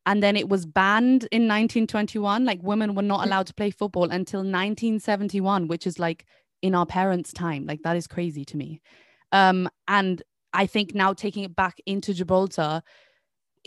And 0.06 0.24
then 0.24 0.36
it 0.36 0.50
was 0.50 0.66
banned 0.66 1.28
in 1.32 1.48
1921 1.48 2.44
like 2.44 2.60
women 2.64 2.96
were 2.96 3.04
not 3.04 3.26
allowed 3.26 3.46
to 3.48 3.54
play 3.54 3.70
football 3.70 4.06
until 4.06 4.40
1971 4.40 5.68
which 5.68 5.86
is 5.86 6.00
like 6.00 6.26
in 6.64 6.74
our 6.74 6.88
parents 6.88 7.32
time. 7.32 7.66
Like 7.68 7.84
that 7.84 7.96
is 7.96 8.08
crazy 8.08 8.44
to 8.46 8.58
me. 8.58 8.82
Um 9.32 9.70
and 9.88 10.24
i 10.54 10.66
think 10.66 10.94
now 10.94 11.14
taking 11.14 11.44
it 11.44 11.56
back 11.56 11.78
into 11.86 12.14
gibraltar 12.14 12.82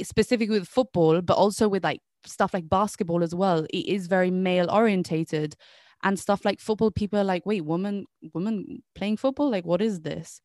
specifically 0.02 0.58
with 0.58 0.68
football 0.68 1.20
but 1.20 1.36
also 1.36 1.68
with 1.68 1.84
like 1.84 2.00
stuff 2.26 2.54
like 2.54 2.68
basketball 2.68 3.22
as 3.22 3.34
well 3.34 3.64
it 3.72 3.86
is 3.86 4.06
very 4.06 4.30
male 4.30 4.70
orientated. 4.70 5.54
And 6.02 6.18
stuff 6.18 6.44
like 6.44 6.60
football 6.60 6.90
people 6.90 7.18
are 7.18 7.24
like 7.24 7.46
wait 7.46 7.64
women 7.64 8.04
women 8.34 8.82
playing 8.94 9.16
football? 9.16 9.50
Like 9.50 9.64
what 9.64 9.80
is 9.80 10.02
this? 10.02 10.40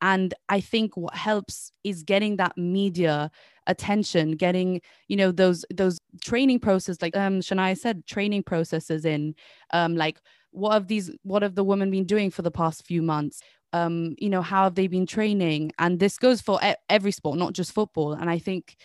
And 0.00 0.34
i 0.48 0.60
think 0.60 0.96
what 0.96 1.14
helps 1.14 1.70
is 1.84 2.02
getting 2.02 2.36
that 2.36 2.56
media 2.56 3.30
attention 3.66 4.32
getting 4.32 4.80
you 5.08 5.16
know 5.16 5.30
those 5.30 5.64
those 5.72 5.98
training 6.24 6.58
process 6.58 6.96
like 7.00 7.16
um 7.16 7.40
shania 7.40 7.78
said 7.78 8.04
training 8.06 8.42
processes 8.42 9.04
in 9.04 9.34
um 9.72 9.94
like 9.94 10.18
what 10.50 10.72
have 10.72 10.88
these 10.88 11.10
what 11.22 11.42
have 11.42 11.54
the 11.54 11.62
women 11.62 11.90
been 11.90 12.04
doing 12.04 12.30
for 12.30 12.42
the 12.42 12.50
past 12.50 12.84
few 12.84 13.02
months 13.02 13.40
um 13.72 14.14
you 14.18 14.28
know 14.28 14.42
how 14.42 14.64
have 14.64 14.74
they 14.74 14.86
been 14.86 15.06
training? 15.06 15.72
And 15.78 15.98
this 15.98 16.18
goes 16.18 16.40
for 16.40 16.60
every 16.88 17.12
sport 17.12 17.38
not 17.38 17.52
just 17.52 17.72
football. 17.72 18.12
And 18.12 18.28
i 18.30 18.38
think 18.38 18.76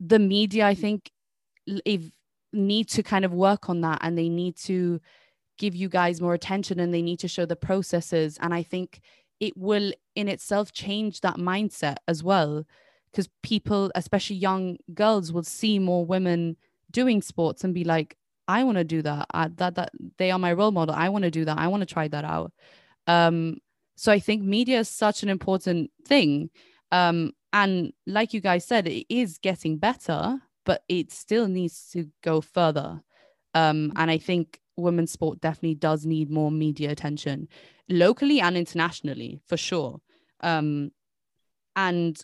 the 0.00 0.18
media 0.18 0.66
i 0.66 0.74
think 0.74 1.10
if 1.84 2.10
need 2.52 2.88
to 2.88 3.02
kind 3.02 3.24
of 3.24 3.32
work 3.34 3.68
on 3.68 3.80
that 3.82 3.98
and 4.02 4.16
they 4.16 4.28
need 4.28 4.56
to 4.56 5.00
give 5.58 5.74
you 5.74 5.88
guys 5.88 6.20
more 6.20 6.34
attention 6.34 6.80
and 6.80 6.94
they 6.94 7.02
need 7.02 7.18
to 7.18 7.28
show 7.28 7.44
the 7.44 7.56
processes. 7.56 8.38
And 8.40 8.54
i 8.54 8.62
think 8.62 9.00
it 9.40 9.56
will 9.56 9.92
in 10.14 10.28
itself 10.28 10.72
change 10.72 11.20
that 11.20 11.36
mindset 11.36 11.96
as 12.06 12.22
well 12.22 12.64
because 13.10 13.28
people 13.42 13.90
especially 13.94 14.36
young 14.36 14.76
girls 14.94 15.32
will 15.32 15.42
see 15.42 15.78
more 15.78 16.04
women 16.04 16.56
doing 16.90 17.22
sports 17.22 17.64
and 17.64 17.74
be 17.74 17.84
like 17.84 18.16
i 18.48 18.64
want 18.64 18.78
to 18.78 18.84
do 18.84 19.02
that. 19.02 19.26
I, 19.32 19.48
that 19.56 19.74
that 19.74 19.90
they 20.16 20.30
are 20.30 20.38
my 20.38 20.52
role 20.52 20.70
model. 20.72 20.94
I 20.94 21.08
want 21.10 21.24
to 21.24 21.30
do 21.30 21.44
that. 21.44 21.58
I 21.58 21.68
want 21.68 21.82
to 21.82 21.86
try 21.94 22.08
that 22.08 22.24
out. 22.24 22.52
Um 23.06 23.58
so 23.98 24.12
i 24.12 24.18
think 24.18 24.42
media 24.42 24.78
is 24.78 24.88
such 24.88 25.22
an 25.22 25.28
important 25.28 25.90
thing. 26.06 26.50
Um 26.92 27.32
and 27.52 27.92
like 28.06 28.32
you 28.32 28.40
guys 28.40 28.64
said 28.64 28.86
it 28.86 29.06
is 29.08 29.38
getting 29.38 29.78
better 29.78 30.38
but 30.64 30.82
it 30.88 31.10
still 31.10 31.48
needs 31.48 31.90
to 31.92 32.06
go 32.22 32.40
further. 32.40 33.02
Um 33.54 33.92
and 33.96 34.10
i 34.10 34.18
think 34.18 34.60
women's 34.76 35.10
sport 35.10 35.40
definitely 35.40 35.74
does 35.74 36.06
need 36.06 36.30
more 36.30 36.50
media 36.50 36.90
attention 36.90 37.48
locally 37.88 38.40
and 38.40 38.56
internationally 38.56 39.40
for 39.46 39.56
sure. 39.56 40.00
Um 40.40 40.92
and 41.74 42.22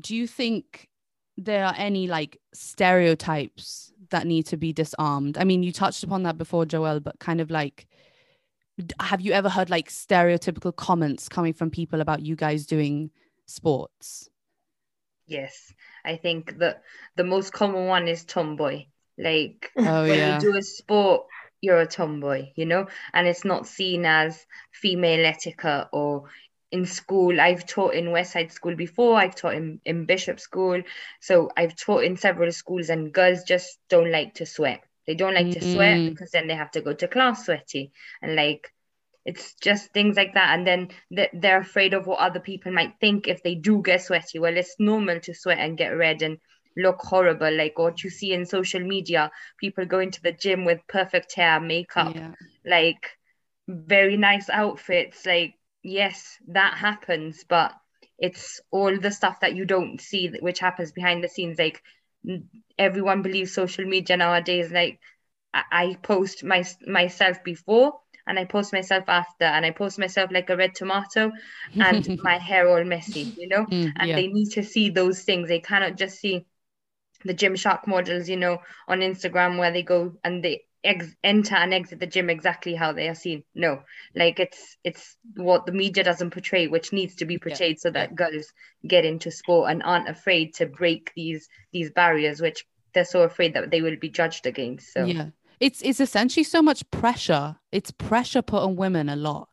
do 0.00 0.16
you 0.16 0.26
think 0.26 0.88
there 1.36 1.64
are 1.64 1.74
any 1.76 2.06
like 2.06 2.38
stereotypes 2.52 3.92
that 4.10 4.26
need 4.26 4.46
to 4.46 4.56
be 4.56 4.72
disarmed? 4.72 5.38
I 5.38 5.44
mean 5.44 5.62
you 5.62 5.72
touched 5.72 6.02
upon 6.02 6.24
that 6.24 6.38
before 6.38 6.66
joel 6.66 6.98
but 7.00 7.20
kind 7.20 7.40
of 7.40 7.50
like 7.50 7.86
have 9.00 9.20
you 9.20 9.32
ever 9.32 9.48
heard 9.48 9.70
like 9.70 9.90
stereotypical 9.90 10.74
comments 10.74 11.28
coming 11.28 11.52
from 11.52 11.70
people 11.70 12.00
about 12.00 12.22
you 12.22 12.34
guys 12.34 12.66
doing 12.66 13.10
sports 13.46 14.30
yes 15.26 15.72
i 16.04 16.16
think 16.16 16.58
that 16.58 16.82
the 17.16 17.24
most 17.24 17.52
common 17.52 17.86
one 17.86 18.08
is 18.08 18.24
tomboy 18.24 18.84
like 19.18 19.70
oh 19.76 20.02
when 20.02 20.18
yeah 20.18 20.34
you 20.34 20.40
do 20.40 20.56
a 20.56 20.62
sport 20.62 21.26
you're 21.62 21.80
a 21.80 21.86
tomboy, 21.86 22.50
you 22.56 22.66
know, 22.66 22.88
and 23.14 23.26
it's 23.26 23.44
not 23.44 23.66
seen 23.68 24.04
as 24.04 24.44
female 24.72 25.24
etiquette 25.24 25.86
or 25.92 26.24
in 26.72 26.84
school. 26.84 27.40
I've 27.40 27.64
taught 27.66 27.94
in 27.94 28.06
Westside 28.06 28.50
School 28.50 28.74
before, 28.74 29.16
I've 29.16 29.36
taught 29.36 29.54
in, 29.54 29.80
in 29.84 30.04
Bishop 30.04 30.40
School. 30.40 30.82
So 31.20 31.50
I've 31.56 31.76
taught 31.76 32.02
in 32.02 32.16
several 32.16 32.50
schools, 32.50 32.88
and 32.90 33.12
girls 33.12 33.44
just 33.44 33.78
don't 33.88 34.10
like 34.10 34.34
to 34.34 34.46
sweat. 34.46 34.82
They 35.06 35.14
don't 35.14 35.34
like 35.34 35.50
to 35.52 35.60
sweat 35.62 36.04
Mm. 36.04 36.06
because 36.06 36.30
then 36.30 36.46
they 36.48 36.54
have 36.54 36.70
to 36.72 36.80
go 36.80 36.92
to 36.94 37.08
class 37.08 37.44
sweaty. 37.46 37.92
And 38.22 38.36
like, 38.36 38.72
it's 39.24 39.54
just 39.54 39.92
things 39.92 40.16
like 40.16 40.34
that. 40.34 40.54
And 40.56 40.66
then 40.66 40.88
th- 41.14 41.30
they're 41.32 41.60
afraid 41.60 41.94
of 41.94 42.06
what 42.06 42.18
other 42.20 42.40
people 42.40 42.72
might 42.72 42.94
think 43.00 43.28
if 43.28 43.42
they 43.42 43.54
do 43.54 43.82
get 43.82 44.02
sweaty. 44.02 44.38
Well, 44.38 44.56
it's 44.56 44.76
normal 44.78 45.20
to 45.20 45.34
sweat 45.34 45.58
and 45.58 45.78
get 45.78 45.90
red 45.90 46.22
and 46.22 46.38
look 46.76 47.00
horrible. 47.00 47.52
Like 47.54 47.78
what 47.78 48.02
you 48.04 48.10
see 48.10 48.32
in 48.32 48.46
social 48.46 48.80
media, 48.80 49.30
people 49.58 49.86
going 49.86 50.10
to 50.12 50.22
the 50.22 50.32
gym 50.32 50.64
with 50.64 50.80
perfect 50.88 51.34
hair, 51.34 51.60
makeup, 51.60 52.16
yeah 52.16 52.32
like 52.64 53.10
very 53.68 54.16
nice 54.16 54.48
outfits 54.50 55.26
like 55.26 55.54
yes 55.82 56.36
that 56.48 56.74
happens 56.78 57.44
but 57.48 57.72
it's 58.18 58.60
all 58.70 58.96
the 58.98 59.10
stuff 59.10 59.40
that 59.40 59.56
you 59.56 59.64
don't 59.64 60.00
see 60.00 60.28
which 60.40 60.58
happens 60.60 60.92
behind 60.92 61.22
the 61.24 61.28
scenes 61.28 61.58
like 61.58 61.82
everyone 62.78 63.22
believes 63.22 63.52
social 63.52 63.84
media 63.84 64.16
nowadays 64.16 64.70
like 64.72 65.00
I, 65.54 65.62
I 65.72 65.94
post 66.02 66.44
my 66.44 66.64
myself 66.86 67.42
before 67.44 67.94
and 68.26 68.38
I 68.38 68.44
post 68.44 68.72
myself 68.72 69.04
after 69.08 69.44
and 69.44 69.66
I 69.66 69.70
post 69.70 69.98
myself 69.98 70.30
like 70.32 70.50
a 70.50 70.56
red 70.56 70.74
tomato 70.74 71.32
and 71.80 72.08
my 72.22 72.38
hair 72.38 72.68
all 72.68 72.84
messy 72.84 73.32
you 73.36 73.48
know 73.48 73.66
Mm, 73.70 73.94
and 73.96 74.14
yeah. 74.14 74.16
they 74.16 74.28
need 74.28 74.50
to 74.52 74.62
see 74.62 74.90
those 74.90 75.22
things 75.22 75.48
they 75.48 75.60
cannot 75.60 75.96
just 75.96 76.18
see 76.20 76.46
the 77.24 77.34
Gymshark 77.34 77.86
models 77.86 78.28
you 78.28 78.36
know 78.36 78.58
on 78.88 79.00
Instagram 79.00 79.58
where 79.58 79.72
they 79.72 79.82
go 79.82 80.14
and 80.24 80.42
they 80.44 80.62
ex- 80.84 81.14
enter 81.22 81.54
and 81.54 81.72
exit 81.72 82.00
the 82.00 82.06
gym 82.06 82.30
exactly 82.30 82.74
how 82.74 82.92
they 82.92 83.08
are 83.08 83.14
seen. 83.14 83.44
No. 83.54 83.82
Like 84.14 84.40
it's 84.40 84.76
it's 84.84 85.16
what 85.36 85.66
the 85.66 85.72
media 85.72 86.04
doesn't 86.04 86.30
portray 86.30 86.68
which 86.68 86.92
needs 86.92 87.16
to 87.16 87.24
be 87.24 87.38
portrayed 87.38 87.80
so 87.80 87.90
that 87.90 88.14
girls 88.14 88.52
get 88.86 89.04
into 89.04 89.30
sport 89.30 89.70
and 89.70 89.82
aren't 89.82 90.08
afraid 90.08 90.54
to 90.54 90.66
break 90.66 91.12
these 91.14 91.48
these 91.72 91.90
barriers 91.90 92.40
which 92.40 92.66
they're 92.94 93.04
so 93.04 93.22
afraid 93.22 93.54
that 93.54 93.70
they 93.70 93.80
will 93.80 93.96
be 93.96 94.08
judged 94.08 94.46
against 94.46 94.92
so. 94.92 95.04
Yeah. 95.04 95.26
It's 95.60 95.80
it's 95.82 96.00
essentially 96.00 96.44
so 96.44 96.60
much 96.60 96.88
pressure. 96.90 97.56
It's 97.70 97.90
pressure 97.90 98.42
put 98.42 98.62
on 98.62 98.76
women 98.76 99.08
a 99.08 99.16
lot. 99.16 99.48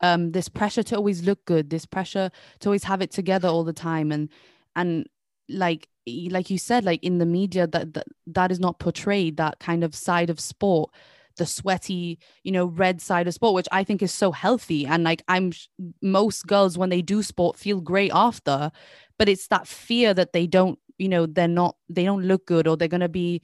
Um 0.00 0.32
this 0.32 0.48
pressure 0.48 0.82
to 0.84 0.96
always 0.96 1.22
look 1.24 1.44
good 1.46 1.70
this 1.70 1.86
pressure 1.86 2.30
to 2.60 2.68
always 2.68 2.84
have 2.84 3.00
it 3.00 3.10
together 3.10 3.48
all 3.48 3.64
the 3.64 3.72
time 3.72 4.12
and 4.12 4.28
and 4.74 5.06
like 5.48 5.88
like 6.30 6.50
you 6.50 6.58
said 6.58 6.84
like 6.84 7.02
in 7.02 7.18
the 7.18 7.26
media 7.26 7.66
that 7.66 7.94
that, 7.94 8.06
that 8.26 8.52
is 8.52 8.60
not 8.60 8.78
portrayed 8.78 9.36
that 9.36 9.58
kind 9.58 9.82
of 9.82 9.94
side 9.94 10.30
of 10.30 10.38
sport 10.38 10.90
the 11.36 11.46
sweaty 11.46 12.18
you 12.44 12.52
know 12.52 12.66
red 12.66 13.00
side 13.00 13.26
of 13.26 13.34
sport 13.34 13.54
which 13.54 13.68
i 13.72 13.84
think 13.84 14.02
is 14.02 14.12
so 14.12 14.32
healthy. 14.32 14.86
And 14.86 15.04
like 15.04 15.22
i'm 15.28 15.52
most 16.00 16.46
girls 16.46 16.78
when 16.78 16.90
they 16.90 17.02
do 17.02 17.22
sport 17.22 17.58
feel 17.58 17.80
great 17.80 18.12
after 18.14 18.70
but 19.18 19.28
it's 19.28 19.48
that 19.48 19.66
fear 19.66 20.14
that 20.14 20.32
they 20.32 20.46
don't 20.46 20.78
you 20.98 21.08
know 21.08 21.26
they're 21.26 21.48
not 21.48 21.76
they 21.88 22.04
don't 22.04 22.24
look 22.24 22.46
good 22.46 22.66
or 22.66 22.76
they're 22.76 22.88
going 22.88 23.00
to 23.00 23.08
be 23.08 23.42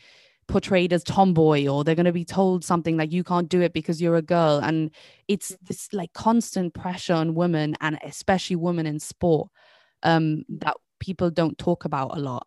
portrayed 0.49 0.93
as 0.93 1.05
tomboy 1.05 1.67
or 1.67 1.85
they're 1.85 1.95
going 1.95 2.05
to 2.05 2.13
be 2.13 2.25
told 2.25 2.65
something 2.65 2.97
like 2.97 3.13
you 3.13 3.25
can't 3.25 3.49
do 3.49 3.61
it 3.63 3.73
because 3.73 4.03
you're 4.03 4.17
a 4.17 4.23
girl. 4.23 4.59
And 4.59 4.91
it's 5.29 5.57
this 5.63 5.89
like 5.93 6.13
constant 6.13 6.75
pressure 6.75 7.15
on 7.15 7.35
women 7.35 7.77
and 7.81 7.99
especially 8.05 8.57
women 8.57 8.87
in 8.87 8.99
sport 8.99 9.49
um 10.03 10.45
that 10.49 10.77
people 10.99 11.31
don't 11.31 11.59
talk 11.59 11.85
about 11.85 12.17
a 12.17 12.21
lot 12.21 12.47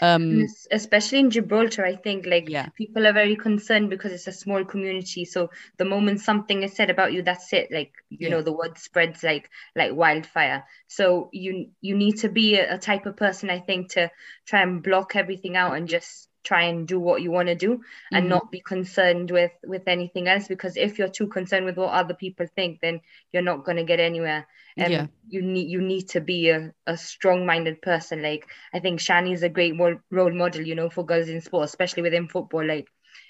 um 0.00 0.46
especially 0.70 1.18
in 1.20 1.30
Gibraltar, 1.30 1.84
I 1.84 1.96
think 1.96 2.26
like 2.26 2.48
Yeah. 2.48 2.68
people 2.76 3.06
are 3.06 3.12
very 3.12 3.36
concerned 3.36 3.90
because 3.90 4.12
it's 4.12 4.26
a 4.26 4.32
small 4.32 4.64
community. 4.64 5.24
So 5.24 5.50
the 5.78 5.84
moment 5.84 6.20
something 6.20 6.62
is 6.62 6.74
said 6.74 6.90
about 6.90 7.12
you, 7.12 7.22
that's 7.22 7.52
it. 7.52 7.68
Like 7.70 7.92
you 8.10 8.28
Yeah. 8.28 8.34
know, 8.36 8.42
the 8.42 8.52
word 8.52 8.78
spreads 8.78 9.22
like 9.22 9.48
like 9.76 9.92
wildfire. 9.94 10.64
So 10.88 11.28
you 11.32 11.70
you 11.80 11.96
need 11.96 12.18
to 12.18 12.28
be 12.28 12.56
a, 12.56 12.74
a 12.74 12.78
type 12.78 13.06
of 13.06 13.16
person, 13.16 13.50
I 13.50 13.60
think, 13.60 13.92
to 13.92 14.10
try 14.46 14.62
and 14.62 14.82
block 14.82 15.16
everything 15.16 15.56
out 15.56 15.76
and 15.76 15.88
just 15.88 16.28
try 16.44 16.62
and 16.64 16.86
do 16.86 17.00
what 17.00 17.22
you 17.22 17.30
want 17.30 17.48
to 17.48 17.54
do 17.54 17.80
and 18.12 18.28
Mhm. 18.28 18.28
not 18.28 18.50
be 18.52 18.60
concerned 18.60 19.30
with 19.30 19.52
with 19.64 19.82
anything 19.88 20.28
else. 20.28 20.48
Because 20.48 20.76
if 20.76 20.98
you're 20.98 21.08
too 21.08 21.28
concerned 21.28 21.66
with 21.66 21.76
what 21.76 21.92
other 21.92 22.14
people 22.14 22.46
think, 22.54 22.80
then 22.80 23.00
you're 23.32 23.42
not 23.42 23.64
going 23.64 23.76
to 23.78 23.84
get 23.84 24.00
anywhere. 24.00 24.46
Um, 24.80 24.92
Yeah. 24.92 25.06
you 25.28 25.42
need 25.42 25.68
you 25.70 25.80
need 25.80 26.08
to 26.10 26.20
be 26.20 26.50
a, 26.50 26.72
a 26.86 26.96
strong-minded 26.96 27.82
person 27.82 28.22
like 28.22 28.46
I 28.72 28.80
think 28.80 29.00
Shani 29.00 29.32
is 29.32 29.42
a 29.42 29.48
great 29.48 29.78
role, 29.78 29.96
role 30.10 30.32
model, 30.32 30.62
you 30.62 30.74
know, 30.74 30.90
for 30.90 31.04
girls 31.04 31.28
in 31.28 31.40
sport, 31.40 31.64
especially 31.64 32.02
within 32.02 32.28
football. 32.28 32.64
Like 32.66 32.88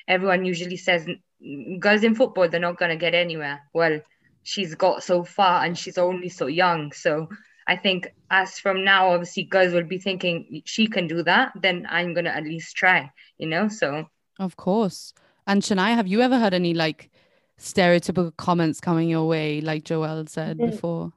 everyone 0.09 0.45
usually 0.45 0.77
says, 0.77 1.07
"Mm, 1.43 1.79
girls 1.81 2.03
in 2.05 2.15
football, 2.15 2.49
they're 2.49 2.61
not 2.61 2.79
gonna 2.79 2.97
get 2.97 3.15
anywhere. 3.15 3.61
Well, 3.75 4.01
she's 4.43 4.75
got 4.75 5.03
so 5.03 5.25
far, 5.25 5.65
and 5.65 5.77
she's 5.79 5.99
only 5.99 6.29
so 6.29 6.47
young. 6.47 6.93
So 6.93 7.29
I 7.67 7.77
think 7.77 8.09
as 8.31 8.59
from 8.59 8.85
now, 8.85 9.11
obviously, 9.11 9.45
girls 9.45 9.73
will 9.73 9.85
be 9.85 9.99
thinking 9.99 10.63
she 10.65 10.87
can 10.87 11.07
do 11.07 11.23
that. 11.23 11.53
Then 11.61 11.87
I'm 11.89 12.15
gonna 12.15 12.31
at 12.31 12.45
least 12.45 12.77
try, 12.77 13.11
you 13.39 13.47
know. 13.47 13.69
So 13.69 14.07
of 14.39 14.57
course 14.57 15.15
and 15.47 15.63
Shania 15.63 15.95
have 15.95 16.09
you 16.09 16.21
ever 16.21 16.39
heard 16.39 16.55
any 16.55 16.75
like 16.75 17.11
stereotypical 17.59 18.37
comments 18.37 18.81
coming 18.81 19.09
your 19.09 19.29
way 19.29 19.61
like 19.61 19.85
Joelle 19.85 20.29
said 20.29 20.59
Yeah. 20.59 20.67
before 20.71 21.13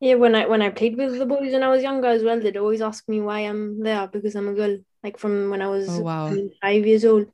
Yeah, 0.00 0.14
when 0.14 0.34
I 0.34 0.46
when 0.46 0.62
I 0.62 0.70
played 0.70 0.96
with 0.96 1.18
the 1.18 1.26
boys 1.26 1.52
when 1.52 1.62
I 1.62 1.68
was 1.68 1.82
younger 1.82 2.08
as 2.08 2.22
well, 2.22 2.40
they'd 2.40 2.56
always 2.56 2.80
ask 2.80 3.06
me 3.08 3.20
why 3.20 3.40
I'm 3.40 3.82
there 3.82 4.06
because 4.08 4.34
I'm 4.34 4.48
a 4.48 4.54
girl. 4.54 4.78
Like 5.02 5.18
from 5.18 5.50
when 5.50 5.62
I 5.62 5.68
was 5.68 5.88
Oh, 5.88 6.00
wow. 6.00 6.30
five 6.62 6.86
years 6.86 7.04
old, 7.04 7.26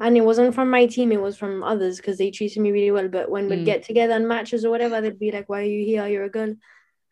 and 0.00 0.16
it 0.16 0.20
wasn't 0.20 0.54
from 0.54 0.70
my 0.70 0.86
team; 0.86 1.12
it 1.12 1.20
was 1.20 1.36
from 1.36 1.62
others 1.62 1.96
because 1.96 2.18
they 2.18 2.30
treated 2.30 2.60
me 2.60 2.70
really 2.72 2.90
well. 2.90 3.08
But 3.08 3.30
when 3.30 3.46
Mm. 3.46 3.50
we'd 3.50 3.64
get 3.64 3.82
together 3.84 4.14
in 4.14 4.28
matches 4.28 4.64
or 4.64 4.70
whatever, 4.70 5.00
they'd 5.00 5.18
be 5.18 5.32
like, 5.32 5.48
"Why 5.48 5.60
are 5.62 5.72
you 5.76 5.84
here? 5.84 6.06
You're 6.06 6.24
a 6.24 6.30
girl." 6.30 6.54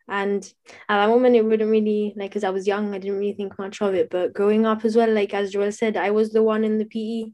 And 0.09 0.43
at 0.89 0.97
that 0.97 1.07
moment, 1.09 1.35
it 1.35 1.45
wouldn't 1.45 1.71
really 1.71 2.13
like 2.17 2.31
because 2.31 2.43
I 2.43 2.49
was 2.49 2.67
young, 2.67 2.93
I 2.93 2.97
didn't 2.99 3.19
really 3.19 3.33
think 3.33 3.57
much 3.57 3.81
of 3.81 3.93
it. 3.93 4.09
But 4.09 4.33
growing 4.33 4.65
up 4.65 4.83
as 4.85 4.95
well, 4.95 5.09
like 5.11 5.33
as 5.33 5.51
Joel 5.51 5.71
said, 5.71 5.95
I 5.97 6.11
was 6.11 6.31
the 6.31 6.43
one 6.43 6.63
in 6.63 6.77
the 6.77 6.85
PE 6.85 7.31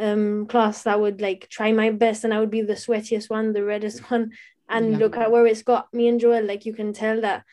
um 0.00 0.46
class 0.46 0.84
that 0.84 1.00
would 1.00 1.20
like 1.20 1.48
try 1.50 1.72
my 1.72 1.90
best, 1.90 2.24
and 2.24 2.32
I 2.32 2.40
would 2.40 2.50
be 2.50 2.62
the 2.62 2.74
sweatiest 2.74 3.28
one, 3.28 3.52
the 3.52 3.64
reddest 3.64 4.00
one. 4.10 4.30
And 4.68 4.92
Yeah. 4.92 4.98
look 4.98 5.16
at 5.16 5.30
where 5.32 5.46
it's 5.46 5.62
got 5.62 5.92
me 5.92 6.08
and 6.08 6.20
Joel. 6.20 6.44
Like 6.44 6.64
you 6.64 6.72
can 6.74 6.92
tell 6.92 7.20
that 7.22 7.44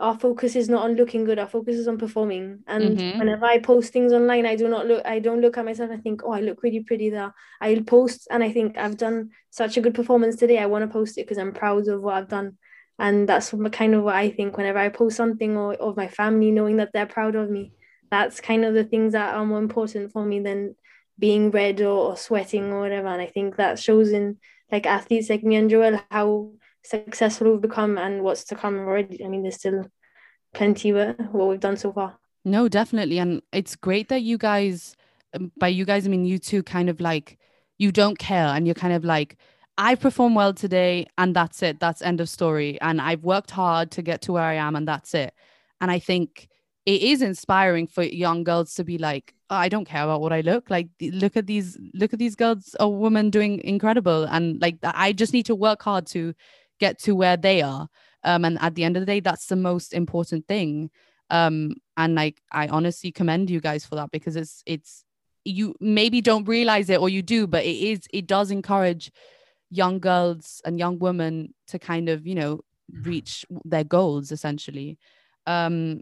our 0.00 0.18
focus 0.18 0.56
is 0.56 0.68
not 0.68 0.82
on 0.82 0.96
looking 0.96 1.24
good. 1.24 1.38
Our 1.38 1.46
focus 1.46 1.76
is 1.76 1.86
on 1.86 1.98
performing. 1.98 2.64
And 2.66 2.96
Mhm. 2.98 3.18
whenever 3.20 3.44
I 3.44 3.58
post 3.60 3.92
things 3.92 4.12
online, 4.12 4.44
I 4.44 4.56
do 4.56 4.68
not 4.68 4.86
look. 4.88 5.06
I 5.06 5.20
don't 5.20 5.40
look 5.40 5.56
at 5.56 5.64
myself. 5.64 5.90
and 5.90 6.02
think, 6.02 6.22
oh, 6.24 6.32
I 6.32 6.40
look 6.40 6.62
really 6.64 6.80
pretty 6.82 7.10
there. 7.10 7.32
I'll 7.60 7.82
post, 7.82 8.26
and 8.30 8.42
I 8.42 8.50
think 8.50 8.76
I've 8.76 8.96
done 8.96 9.30
such 9.50 9.76
a 9.76 9.80
good 9.80 9.94
performance 9.94 10.34
today. 10.36 10.58
I 10.58 10.66
want 10.66 10.82
to 10.82 10.92
post 10.92 11.16
it 11.18 11.22
because 11.26 11.38
I'm 11.38 11.52
proud 11.52 11.86
of 11.88 12.02
what 12.02 12.14
I've 12.14 12.28
done. 12.28 12.58
And 12.98 13.28
that's 13.28 13.54
kind 13.72 13.94
of 13.94 14.04
what 14.04 14.14
I 14.14 14.30
think 14.30 14.56
whenever 14.56 14.78
I 14.78 14.88
post 14.88 15.16
something 15.16 15.56
or 15.56 15.74
of 15.74 15.96
my 15.96 16.08
family 16.08 16.50
knowing 16.50 16.76
that 16.76 16.90
they're 16.92 17.06
proud 17.06 17.34
of 17.34 17.50
me 17.50 17.72
that's 18.14 18.40
kind 18.40 18.64
of 18.64 18.74
the 18.74 18.84
things 18.84 19.12
that 19.12 19.34
are 19.34 19.44
more 19.44 19.58
important 19.58 20.12
for 20.12 20.24
me 20.24 20.38
than 20.40 20.76
being 21.18 21.50
red 21.50 21.80
or, 21.80 22.10
or 22.10 22.16
sweating 22.16 22.72
or 22.72 22.80
whatever. 22.80 23.08
And 23.08 23.20
I 23.20 23.26
think 23.26 23.56
that 23.56 23.78
shows 23.78 24.12
in 24.12 24.38
like 24.70 24.86
athletes 24.86 25.30
like 25.30 25.42
me 25.42 25.56
and 25.56 25.68
Joel 25.68 26.00
how 26.10 26.52
successful 26.84 27.52
we've 27.52 27.60
become 27.60 27.98
and 27.98 28.22
what's 28.22 28.44
to 28.44 28.54
come 28.54 28.78
already. 28.78 29.24
I 29.24 29.28
mean 29.28 29.42
there's 29.42 29.56
still 29.56 29.86
plenty 30.52 30.90
of 30.90 31.16
what 31.32 31.48
we've 31.48 31.60
done 31.60 31.76
so 31.76 31.92
far. 31.92 32.18
No 32.44 32.68
definitely. 32.68 33.18
And 33.18 33.42
it's 33.52 33.74
great 33.76 34.08
that 34.08 34.22
you 34.22 34.38
guys 34.38 34.94
um, 35.34 35.50
by 35.58 35.68
you 35.68 35.84
guys 35.84 36.06
I 36.06 36.10
mean 36.10 36.24
you 36.24 36.38
two 36.38 36.62
kind 36.62 36.88
of 36.88 37.00
like 37.00 37.38
you 37.78 37.90
don't 37.90 38.18
care 38.18 38.46
and 38.46 38.66
you're 38.66 38.74
kind 38.74 38.94
of 38.94 39.04
like 39.04 39.36
I 39.76 39.96
perform 39.96 40.34
well 40.34 40.54
today 40.54 41.06
and 41.18 41.34
that's 41.34 41.62
it. 41.62 41.80
That's 41.80 42.02
end 42.02 42.20
of 42.20 42.28
story. 42.28 42.80
And 42.80 43.00
I've 43.00 43.24
worked 43.24 43.50
hard 43.50 43.90
to 43.92 44.02
get 44.02 44.22
to 44.22 44.32
where 44.32 44.44
I 44.44 44.54
am 44.54 44.76
and 44.76 44.86
that's 44.86 45.14
it. 45.14 45.34
And 45.80 45.90
I 45.90 45.98
think 45.98 46.48
it 46.86 47.02
is 47.02 47.22
inspiring 47.22 47.86
for 47.86 48.02
young 48.02 48.44
girls 48.44 48.74
to 48.74 48.84
be 48.84 48.98
like, 48.98 49.34
oh, 49.50 49.56
I 49.56 49.68
don't 49.68 49.86
care 49.86 50.04
about 50.04 50.20
what 50.20 50.32
I 50.32 50.42
look 50.42 50.70
like. 50.70 50.88
Look 51.00 51.36
at 51.36 51.46
these, 51.46 51.78
look 51.92 52.12
at 52.12 52.18
these 52.18 52.36
girls 52.36 52.76
or 52.78 52.94
women 52.94 53.30
doing 53.30 53.60
incredible. 53.64 54.24
And 54.24 54.60
like, 54.60 54.78
I 54.82 55.12
just 55.12 55.32
need 55.32 55.46
to 55.46 55.54
work 55.54 55.82
hard 55.82 56.06
to 56.08 56.34
get 56.78 56.98
to 57.00 57.14
where 57.14 57.36
they 57.36 57.62
are. 57.62 57.88
Um, 58.22 58.44
and 58.44 58.58
at 58.60 58.74
the 58.74 58.84
end 58.84 58.96
of 58.96 59.02
the 59.02 59.06
day, 59.06 59.20
that's 59.20 59.46
the 59.46 59.56
most 59.56 59.92
important 59.92 60.46
thing. 60.46 60.90
Um, 61.30 61.74
and 61.96 62.14
like, 62.14 62.40
I 62.52 62.68
honestly 62.68 63.12
commend 63.12 63.50
you 63.50 63.60
guys 63.60 63.84
for 63.84 63.96
that 63.96 64.10
because 64.10 64.36
it's, 64.36 64.62
it's, 64.66 65.04
you 65.44 65.74
maybe 65.80 66.20
don't 66.20 66.48
realize 66.48 66.88
it 66.88 67.00
or 67.00 67.08
you 67.08 67.22
do, 67.22 67.46
but 67.46 67.64
it 67.64 67.76
is, 67.76 68.06
it 68.12 68.26
does 68.26 68.50
encourage 68.50 69.10
young 69.74 69.98
girls 69.98 70.62
and 70.64 70.78
young 70.78 70.98
women 70.98 71.52
to 71.66 71.78
kind 71.78 72.08
of 72.08 72.26
you 72.26 72.34
know 72.34 72.60
reach 73.02 73.44
their 73.64 73.84
goals 73.84 74.32
essentially. 74.32 74.98
Um 75.46 76.00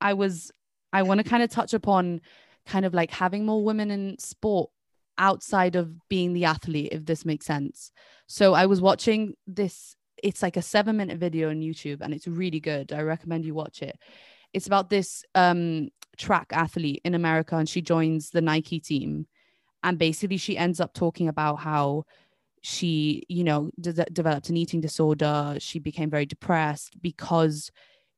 i 0.00 0.12
was 0.12 0.50
i 0.92 1.00
want 1.02 1.18
to 1.18 1.24
kind 1.24 1.44
of 1.44 1.50
touch 1.50 1.72
upon 1.74 2.20
kind 2.66 2.84
of 2.84 2.92
like 2.92 3.10
having 3.10 3.46
more 3.46 3.62
women 3.62 3.90
in 3.90 4.18
sport 4.18 4.68
outside 5.18 5.76
of 5.76 6.08
being 6.08 6.32
the 6.32 6.44
athlete 6.44 6.88
if 6.90 7.04
this 7.04 7.24
makes 7.24 7.46
sense. 7.46 7.92
So 8.26 8.54
i 8.54 8.66
was 8.66 8.80
watching 8.80 9.34
this 9.46 9.94
it's 10.22 10.42
like 10.42 10.56
a 10.56 10.62
7 10.62 10.96
minute 10.96 11.18
video 11.18 11.50
on 11.50 11.60
youtube 11.60 12.00
and 12.00 12.14
it's 12.14 12.26
really 12.26 12.60
good. 12.60 12.92
I 12.92 13.02
recommend 13.02 13.44
you 13.44 13.54
watch 13.54 13.82
it. 13.82 13.96
It's 14.52 14.66
about 14.66 14.90
this 14.90 15.24
um 15.34 15.88
track 16.16 16.48
athlete 16.52 17.00
in 17.04 17.14
america 17.14 17.56
and 17.56 17.68
she 17.68 17.82
joins 17.82 18.30
the 18.30 18.40
nike 18.40 18.80
team. 18.80 19.26
And 19.84 19.98
basically 19.98 20.36
she 20.38 20.56
ends 20.56 20.80
up 20.80 20.92
talking 20.94 21.28
about 21.28 21.56
how 21.56 22.04
she 22.62 23.24
you 23.28 23.44
know 23.44 23.70
de- 23.80 23.92
developed 23.92 24.48
an 24.48 24.56
eating 24.56 24.80
disorder 24.80 25.56
she 25.58 25.78
became 25.78 26.08
very 26.08 26.24
depressed 26.24 27.00
because 27.02 27.70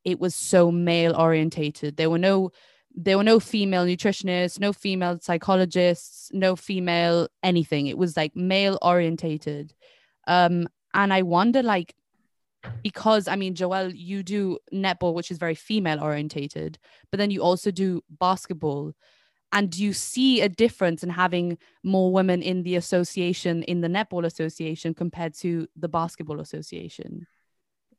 it 0.04 0.20
was 0.20 0.34
so 0.34 0.70
male 0.70 1.14
orientated 1.16 1.96
there 1.96 2.10
were 2.10 2.18
no 2.18 2.50
there 2.94 3.16
were 3.16 3.24
no 3.24 3.40
female 3.40 3.86
nutritionists 3.86 4.60
no 4.60 4.72
female 4.72 5.18
psychologists 5.20 6.30
no 6.32 6.54
female 6.54 7.26
anything. 7.42 7.88
It 7.88 7.98
was 7.98 8.16
like 8.16 8.36
male 8.36 8.78
orientated 8.82 9.74
um 10.26 10.68
and 10.94 11.12
i 11.12 11.22
wonder 11.22 11.62
like 11.62 11.94
because 12.82 13.28
i 13.28 13.36
mean 13.36 13.54
joelle 13.54 13.92
you 13.94 14.22
do 14.22 14.58
netball 14.72 15.12
which 15.14 15.30
is 15.30 15.38
very 15.38 15.54
female 15.54 16.02
orientated 16.02 16.78
but 17.10 17.18
then 17.18 17.30
you 17.30 17.42
also 17.42 17.70
do 17.70 18.02
basketball 18.18 18.94
and 19.52 19.70
do 19.70 19.82
you 19.82 19.92
see 19.92 20.40
a 20.40 20.48
difference 20.48 21.02
in 21.02 21.10
having 21.10 21.58
more 21.82 22.12
women 22.12 22.42
in 22.42 22.64
the 22.64 22.74
association, 22.76 23.62
in 23.62 23.80
the 23.80 23.88
Netball 23.88 24.24
Association, 24.24 24.94
compared 24.94 25.34
to 25.34 25.68
the 25.76 25.88
Basketball 25.88 26.40
Association? 26.40 27.26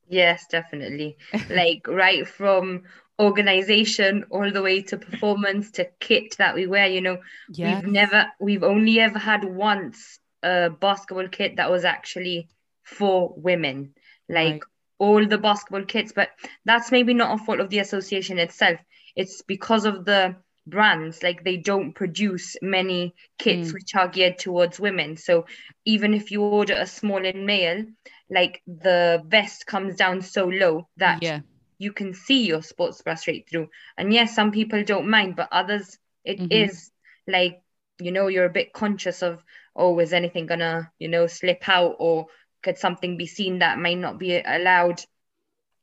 Yes, 0.07 0.45
definitely. 0.49 1.17
like 1.49 1.85
right 1.87 2.27
from 2.27 2.83
organization 3.19 4.25
all 4.29 4.51
the 4.51 4.61
way 4.61 4.81
to 4.81 4.97
performance 4.97 5.71
to 5.71 5.87
kit 5.99 6.35
that 6.37 6.55
we 6.55 6.67
wear, 6.67 6.87
you 6.87 7.01
know, 7.01 7.17
yes. 7.49 7.81
we've 7.81 7.91
never, 7.91 8.27
we've 8.39 8.63
only 8.63 8.99
ever 8.99 9.17
had 9.17 9.45
once 9.45 10.19
a 10.43 10.69
basketball 10.69 11.27
kit 11.29 11.55
that 11.57 11.71
was 11.71 11.85
actually 11.85 12.49
for 12.83 13.33
women. 13.37 13.93
Like 14.27 14.53
right. 14.53 14.61
all 14.99 15.25
the 15.25 15.37
basketball 15.37 15.85
kits, 15.85 16.11
but 16.13 16.29
that's 16.65 16.91
maybe 16.91 17.13
not 17.13 17.39
a 17.39 17.43
fault 17.43 17.59
of 17.59 17.69
the 17.69 17.79
association 17.79 18.39
itself. 18.39 18.79
It's 19.15 19.41
because 19.41 19.85
of 19.85 20.03
the 20.03 20.35
brands 20.67 21.21
like 21.21 21.43
they 21.43 21.57
don't 21.57 21.93
produce 21.93 22.55
many 22.61 23.13
kits 23.37 23.69
mm. 23.69 23.73
which 23.73 23.93
are 23.95 24.07
geared 24.07 24.37
towards 24.37 24.79
women 24.79 25.15
so 25.15 25.45
even 25.85 26.13
if 26.13 26.31
you 26.31 26.41
order 26.41 26.73
a 26.73 26.87
small 26.87 27.23
in 27.23 27.45
male 27.45 27.85
like 28.29 28.61
the 28.65 29.21
vest 29.27 29.67
comes 29.67 29.95
down 29.95 30.21
so 30.21 30.45
low 30.45 30.87
that 30.97 31.21
yeah. 31.21 31.41
you 31.77 31.93
can 31.93 32.13
see 32.13 32.45
your 32.45 32.63
sports 32.63 33.01
bra 33.01 33.13
straight 33.13 33.47
through 33.47 33.69
and 33.97 34.11
yes 34.11 34.35
some 34.35 34.51
people 34.51 34.83
don't 34.83 35.09
mind 35.09 35.35
but 35.35 35.49
others 35.51 35.99
it 36.23 36.39
mm-hmm. 36.39 36.51
is 36.51 36.89
like 37.27 37.61
you 37.99 38.11
know 38.11 38.27
you're 38.27 38.45
a 38.45 38.49
bit 38.49 38.73
conscious 38.73 39.21
of 39.21 39.43
oh 39.75 39.99
is 39.99 40.13
anything 40.13 40.47
gonna 40.47 40.91
you 40.97 41.07
know 41.07 41.27
slip 41.27 41.69
out 41.69 41.95
or 41.99 42.25
could 42.63 42.77
something 42.79 43.17
be 43.17 43.27
seen 43.27 43.59
that 43.59 43.77
might 43.77 43.99
not 43.99 44.17
be 44.17 44.41
allowed 44.43 44.99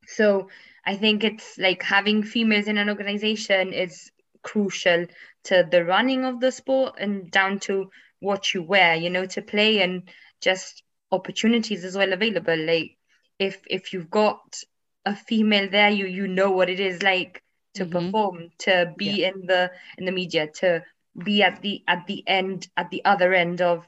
so 0.07 0.49
I 0.85 0.95
think 0.95 1.23
it's 1.23 1.57
like 1.57 1.81
having 1.81 2.23
females 2.23 2.67
in 2.67 2.77
an 2.77 2.89
organization 2.89 3.71
is 3.71 4.11
crucial 4.43 5.07
to 5.45 5.67
the 5.69 5.83
running 5.83 6.25
of 6.25 6.39
the 6.39 6.51
sport 6.51 6.95
and 6.99 7.31
down 7.31 7.59
to 7.59 7.89
what 8.19 8.53
you 8.53 8.63
wear, 8.63 8.95
you 8.95 9.09
know, 9.09 9.25
to 9.25 9.41
play 9.41 9.81
and 9.81 10.03
just 10.41 10.83
opportunities 11.11 11.83
as 11.83 11.95
well 11.97 12.13
available. 12.13 12.57
Like 12.57 12.97
if 13.39 13.61
if 13.67 13.93
you've 13.93 14.09
got 14.09 14.61
a 15.05 15.15
female 15.15 15.69
there, 15.69 15.89
you 15.89 16.05
you 16.05 16.27
know 16.27 16.51
what 16.51 16.69
it 16.69 16.79
is 16.79 17.01
like 17.03 17.43
to 17.75 17.85
mm-hmm. 17.85 18.05
perform, 18.05 18.49
to 18.59 18.93
be 18.97 19.05
yeah. 19.05 19.29
in 19.29 19.45
the 19.45 19.71
in 19.97 20.05
the 20.05 20.11
media, 20.11 20.47
to 20.47 20.83
be 21.17 21.43
at 21.43 21.61
the 21.61 21.83
at 21.87 22.07
the 22.07 22.23
end 22.27 22.67
at 22.75 22.89
the 22.89 23.03
other 23.05 23.33
end 23.33 23.61
of 23.61 23.87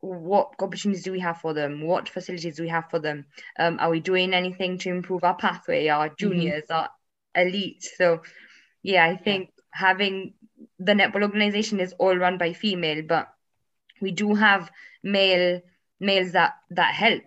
what 0.00 0.54
opportunities 0.60 1.04
do 1.04 1.12
we 1.12 1.20
have 1.20 1.38
for 1.38 1.52
them 1.52 1.82
what 1.82 2.08
facilities 2.08 2.56
do 2.56 2.62
we 2.62 2.68
have 2.68 2.88
for 2.90 2.98
them 2.98 3.26
um, 3.58 3.78
are 3.80 3.90
we 3.90 4.00
doing 4.00 4.32
anything 4.32 4.78
to 4.78 4.88
improve 4.88 5.24
our 5.24 5.36
pathway 5.36 5.88
our 5.88 6.08
mm-hmm. 6.08 6.14
juniors 6.16 6.64
mm-hmm. 6.64 6.72
our 6.72 6.90
elite 7.34 7.82
so 7.82 8.20
yeah 8.82 9.04
i 9.04 9.16
think 9.16 9.50
having 9.72 10.34
the 10.78 10.92
netball 10.92 11.22
organization 11.22 11.80
is 11.80 11.94
all 11.98 12.16
run 12.16 12.38
by 12.38 12.52
female, 12.52 13.02
but 13.02 13.32
we 14.00 14.10
do 14.10 14.34
have 14.34 14.70
male 15.02 15.60
males 15.98 16.32
that 16.32 16.54
that 16.70 16.94
help 16.94 17.24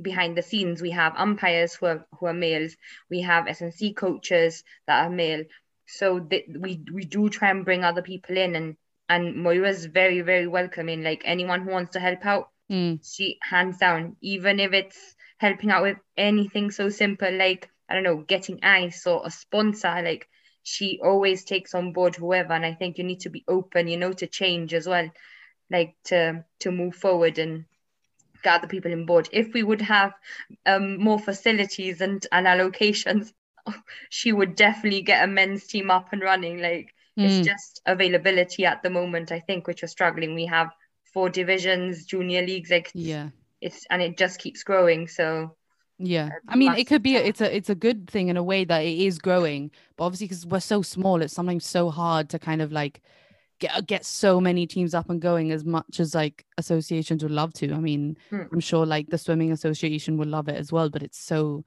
behind 0.00 0.36
the 0.36 0.42
scenes. 0.42 0.82
We 0.82 0.90
have 0.90 1.14
umpires 1.16 1.74
who 1.74 1.86
are 1.86 2.06
who 2.18 2.26
are 2.26 2.34
males. 2.34 2.76
We 3.10 3.22
have 3.22 3.46
S&C 3.48 3.94
coaches 3.94 4.64
that 4.86 5.04
are 5.04 5.10
male. 5.10 5.44
So 5.86 6.16
we 6.16 6.84
we 6.92 7.04
do 7.04 7.28
try 7.28 7.50
and 7.50 7.64
bring 7.64 7.84
other 7.84 8.02
people 8.02 8.36
in, 8.36 8.54
and 8.54 8.76
and 9.08 9.36
Moira's 9.36 9.86
very 9.86 10.20
very 10.20 10.46
welcoming. 10.46 11.02
Like 11.02 11.22
anyone 11.24 11.62
who 11.62 11.70
wants 11.70 11.92
to 11.92 12.00
help 12.00 12.24
out, 12.26 12.50
mm. 12.70 13.00
she 13.02 13.38
hands 13.42 13.78
down. 13.78 14.16
Even 14.20 14.60
if 14.60 14.72
it's 14.72 15.16
helping 15.38 15.70
out 15.70 15.82
with 15.82 15.98
anything 16.16 16.70
so 16.70 16.88
simple 16.88 17.32
like 17.32 17.70
I 17.88 17.94
don't 17.94 18.02
know, 18.02 18.18
getting 18.18 18.62
ice 18.62 19.06
or 19.06 19.22
a 19.24 19.30
sponsor, 19.30 20.02
like 20.02 20.28
she 20.68 21.00
always 21.02 21.44
takes 21.44 21.74
on 21.74 21.92
board 21.92 22.14
whoever 22.16 22.52
and 22.52 22.66
i 22.66 22.74
think 22.74 22.98
you 22.98 23.04
need 23.04 23.20
to 23.20 23.30
be 23.30 23.44
open 23.48 23.88
you 23.88 23.96
know 23.96 24.12
to 24.12 24.26
change 24.26 24.74
as 24.74 24.86
well 24.86 25.08
like 25.70 25.94
to 26.04 26.44
to 26.60 26.70
move 26.70 26.94
forward 26.94 27.38
and 27.38 27.64
gather 28.42 28.66
people 28.66 28.92
in 28.92 29.06
board. 29.06 29.28
If 29.32 29.52
we 29.52 29.62
would 29.62 29.82
have 29.82 30.12
um, 30.66 30.98
more 30.98 31.18
facilities 31.18 32.00
and 32.00 32.24
and 32.32 32.46
allocations 32.46 33.32
she 34.10 34.32
would 34.32 34.54
definitely 34.54 35.02
get 35.02 35.24
a 35.24 35.26
men's 35.26 35.66
team 35.66 35.90
up 35.90 36.12
and 36.12 36.22
running. 36.22 36.60
Like 36.60 36.94
mm. 37.18 37.24
it's 37.24 37.46
just 37.46 37.82
availability 37.86 38.64
at 38.64 38.82
the 38.82 38.90
moment 38.90 39.32
i 39.32 39.40
think 39.40 39.66
which 39.66 39.82
we're 39.82 39.88
struggling. 39.88 40.34
We 40.34 40.46
have 40.46 40.70
four 41.12 41.30
divisions 41.30 42.04
junior 42.04 42.42
leagues 42.42 42.70
like 42.70 42.90
yeah. 42.94 43.30
it's 43.60 43.86
and 43.90 44.02
it 44.02 44.16
just 44.18 44.38
keeps 44.40 44.62
growing. 44.62 45.08
So 45.08 45.56
yeah, 45.98 46.30
I 46.46 46.56
mean, 46.56 46.74
it 46.74 46.86
could 46.86 47.02
be 47.02 47.16
a, 47.16 47.20
it's 47.20 47.40
a 47.40 47.54
it's 47.54 47.70
a 47.70 47.74
good 47.74 48.08
thing 48.08 48.28
in 48.28 48.36
a 48.36 48.42
way 48.42 48.64
that 48.64 48.80
it 48.80 48.98
is 48.98 49.18
growing, 49.18 49.70
but 49.96 50.04
obviously 50.04 50.28
because 50.28 50.46
we're 50.46 50.60
so 50.60 50.80
small, 50.80 51.20
it's 51.22 51.34
sometimes 51.34 51.66
so 51.66 51.90
hard 51.90 52.28
to 52.30 52.38
kind 52.38 52.62
of 52.62 52.70
like 52.70 53.00
get 53.58 53.86
get 53.86 54.04
so 54.04 54.40
many 54.40 54.66
teams 54.66 54.94
up 54.94 55.10
and 55.10 55.20
going 55.20 55.50
as 55.50 55.64
much 55.64 55.98
as 55.98 56.14
like 56.14 56.46
associations 56.56 57.22
would 57.22 57.32
love 57.32 57.52
to. 57.54 57.72
I 57.72 57.80
mean, 57.80 58.16
hmm. 58.30 58.42
I'm 58.52 58.60
sure 58.60 58.86
like 58.86 59.08
the 59.08 59.18
swimming 59.18 59.50
association 59.50 60.16
would 60.18 60.28
love 60.28 60.48
it 60.48 60.56
as 60.56 60.72
well, 60.72 60.88
but 60.88 61.02
it's 61.02 61.18
so 61.18 61.64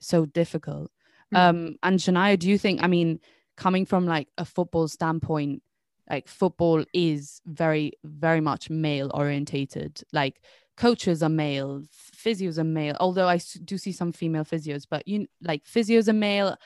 so 0.00 0.26
difficult. 0.26 0.90
Hmm. 1.30 1.36
Um, 1.36 1.76
and 1.82 1.98
Shania, 2.00 2.38
do 2.38 2.48
you 2.48 2.58
think? 2.58 2.82
I 2.82 2.88
mean, 2.88 3.20
coming 3.56 3.86
from 3.86 4.06
like 4.06 4.28
a 4.38 4.44
football 4.44 4.88
standpoint, 4.88 5.62
like 6.10 6.26
football 6.26 6.84
is 6.92 7.40
very 7.46 7.92
very 8.04 8.40
much 8.40 8.70
male 8.70 9.10
orientated. 9.14 10.02
Like 10.12 10.42
coaches 10.76 11.22
are 11.22 11.28
male, 11.28 11.82
physios 12.18 12.58
are 12.58 12.64
male. 12.64 12.96
Although 13.00 13.28
I 13.28 13.38
do 13.64 13.78
see 13.78 13.92
some 13.92 14.12
female 14.12 14.44
physios, 14.44 14.84
but 14.90 15.06
you 15.06 15.26
like 15.42 15.64
physios 15.64 16.08
are 16.08 16.12
male, 16.12 16.56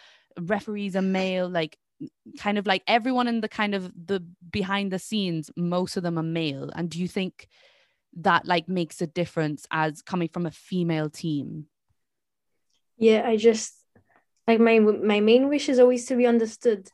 referees 0.40 0.96
are 0.96 1.02
male. 1.02 1.48
Like 1.48 1.76
kind 2.38 2.58
of 2.58 2.66
like 2.66 2.82
everyone 2.86 3.28
in 3.28 3.40
the 3.40 3.48
kind 3.48 3.74
of 3.74 3.92
the 3.94 4.24
behind 4.50 4.92
the 4.92 4.98
scenes, 4.98 5.50
most 5.56 5.96
of 5.96 6.02
them 6.02 6.18
are 6.18 6.22
male. 6.22 6.70
And 6.74 6.90
do 6.90 6.98
you 6.98 7.08
think 7.08 7.48
that 8.14 8.46
like 8.46 8.68
makes 8.68 9.00
a 9.02 9.06
difference 9.06 9.66
as 9.70 10.02
coming 10.02 10.28
from 10.28 10.46
a 10.46 10.50
female 10.50 11.10
team? 11.10 11.66
yeah, 12.96 13.26
I 13.26 13.36
just 13.36 13.74
like 14.46 14.60
my 14.60 14.78
my 14.78 15.20
main 15.20 15.48
wish 15.48 15.68
is 15.68 15.78
always 15.78 16.06
to 16.06 16.16
be 16.16 16.26
understood. 16.26 16.88